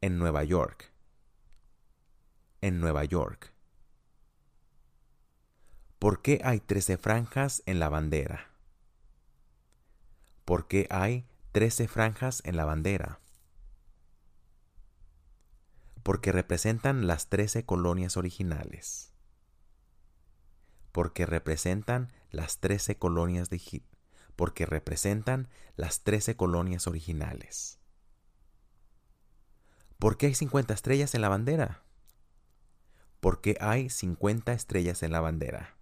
En 0.00 0.18
Nueva 0.18 0.44
York. 0.44 0.92
En 2.60 2.80
Nueva 2.80 3.04
York. 3.04 3.52
¿Por 5.98 6.22
qué 6.22 6.40
hay 6.44 6.60
trece 6.60 6.96
franjas 6.96 7.62
en 7.66 7.80
la 7.80 7.88
bandera? 7.88 8.50
¿Por 10.44 10.68
qué 10.68 10.86
hay 10.90 11.24
trece 11.52 11.88
franjas 11.88 12.42
en 12.44 12.56
la 12.56 12.64
bandera? 12.64 13.20
Porque 16.02 16.32
representan 16.32 17.06
las 17.06 17.28
trece 17.28 17.64
colonias 17.64 18.16
originales 18.16 19.08
porque 20.98 21.26
representan 21.26 22.12
las 22.32 22.58
trece 22.58 22.96
colonias 22.96 23.50
de 23.50 23.56
Egipto, 23.56 23.97
porque 24.38 24.66
representan 24.66 25.48
las 25.74 26.04
trece 26.04 26.36
colonias 26.36 26.86
originales. 26.86 27.80
¿Por 29.98 30.16
qué 30.16 30.26
hay 30.26 30.34
50 30.36 30.72
estrellas 30.72 31.16
en 31.16 31.22
la 31.22 31.28
bandera? 31.28 31.82
Porque 33.18 33.56
hay 33.60 33.90
50 33.90 34.52
estrellas 34.52 35.02
en 35.02 35.10
la 35.10 35.20
bandera. 35.20 35.74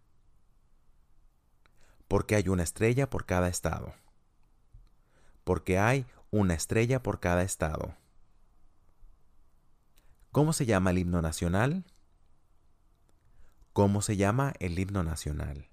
Porque 2.09 2.35
hay 2.35 2.49
una 2.49 2.62
estrella 2.62 3.11
por 3.11 3.27
cada 3.27 3.49
estado. 3.49 3.92
Porque 5.45 5.79
hay 5.79 6.07
una 6.31 6.55
estrella 6.55 7.03
por 7.03 7.21
cada 7.21 7.42
estado. 7.42 7.95
¿Cómo 10.33 10.55
se 10.55 10.64
llama 10.64 10.92
el 10.92 10.99
himno 10.99 11.21
nacional? 11.21 11.85
¿Cómo 13.75 14.01
se 14.01 14.16
llama 14.16 14.55
el 14.61 14.79
himno 14.79 15.03
nacional? 15.03 15.69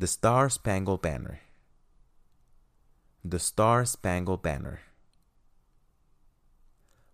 The 0.00 0.06
Star 0.06 0.50
Spangled 0.50 1.02
Banner. 1.02 1.42
The 3.22 3.36
Star 3.36 3.86
Spangled 3.86 4.40
Banner. 4.40 4.80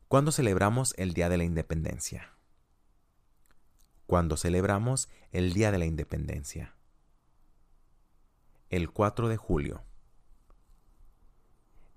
¿Cuándo 0.07 0.31
celebramos 0.31 0.95
el 0.97 1.13
Día 1.13 1.29
de 1.29 1.37
la 1.37 1.43
Independencia? 1.43 2.31
¿Cuándo 4.07 4.37
celebramos 4.37 5.09
el 5.33 5.53
Día 5.53 5.73
de 5.73 5.79
la 5.79 5.85
Independencia? 5.85 6.77
El 8.71 8.93
4 8.93 9.31
de 9.31 9.37
julio. 9.37 9.83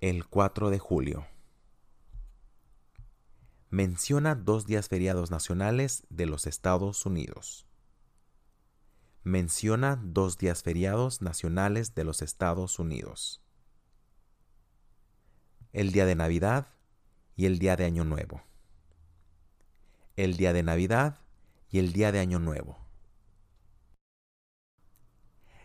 El 0.02 0.26
4 0.26 0.72
de 0.72 0.80
julio 0.80 1.28
menciona 3.70 4.34
dos 4.34 4.66
días 4.66 4.88
feriados 4.88 5.30
nacionales 5.30 6.08
de 6.10 6.26
los 6.26 6.48
Estados 6.48 7.06
Unidos. 7.06 7.69
Menciona 9.24 10.00
dos 10.02 10.38
días 10.38 10.64
feriados 10.64 11.22
nacionales 11.22 11.94
de 11.94 12.06
los 12.06 12.22
Estados 12.22 12.80
Unidos. 12.80 13.44
El 15.74 15.92
día 15.92 16.06
de 16.06 16.16
Navidad 16.16 16.68
y 17.36 17.46
el 17.46 17.60
día 17.60 17.76
de 17.76 17.84
Año 17.84 18.06
Nuevo. 18.06 18.42
El 20.16 20.38
día 20.38 20.54
de 20.54 20.64
Navidad 20.64 21.20
y 21.70 21.80
el 21.80 21.92
día 21.92 22.14
de 22.14 22.20
Año 22.20 22.40
Nuevo. 22.40 22.78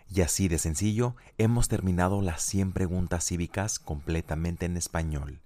Y 0.08 0.22
así 0.22 0.48
de 0.48 0.58
sencillo 0.58 1.14
hemos 1.38 1.68
terminado 1.68 2.22
las 2.22 2.42
100 2.42 2.72
preguntas 2.72 3.24
cívicas 3.24 3.78
completamente 3.78 4.66
en 4.66 4.76
español. 4.76 5.43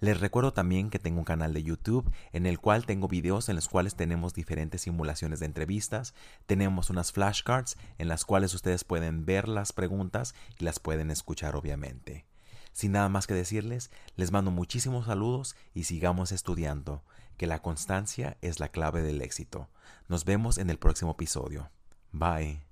Les 0.00 0.20
recuerdo 0.20 0.52
también 0.52 0.90
que 0.90 0.98
tengo 0.98 1.18
un 1.18 1.24
canal 1.24 1.52
de 1.52 1.62
YouTube 1.62 2.10
en 2.32 2.46
el 2.46 2.60
cual 2.60 2.86
tengo 2.86 3.08
videos 3.08 3.48
en 3.48 3.56
los 3.56 3.68
cuales 3.68 3.96
tenemos 3.96 4.32
diferentes 4.32 4.82
simulaciones 4.82 5.40
de 5.40 5.46
entrevistas, 5.46 6.14
tenemos 6.46 6.88
unas 6.90 7.12
flashcards 7.12 7.76
en 7.98 8.08
las 8.08 8.24
cuales 8.24 8.54
ustedes 8.54 8.84
pueden 8.84 9.24
ver 9.24 9.48
las 9.48 9.72
preguntas 9.72 10.34
y 10.58 10.64
las 10.64 10.78
pueden 10.78 11.10
escuchar 11.10 11.56
obviamente. 11.56 12.26
Sin 12.72 12.92
nada 12.92 13.08
más 13.08 13.26
que 13.26 13.34
decirles, 13.34 13.90
les 14.14 14.30
mando 14.30 14.52
muchísimos 14.52 15.06
saludos 15.06 15.56
y 15.74 15.84
sigamos 15.84 16.30
estudiando, 16.30 17.02
que 17.36 17.48
la 17.48 17.60
constancia 17.60 18.36
es 18.40 18.60
la 18.60 18.68
clave 18.68 19.02
del 19.02 19.20
éxito. 19.20 19.68
Nos 20.06 20.24
vemos 20.24 20.58
en 20.58 20.70
el 20.70 20.78
próximo 20.78 21.12
episodio. 21.12 21.70
Bye. 22.12 22.67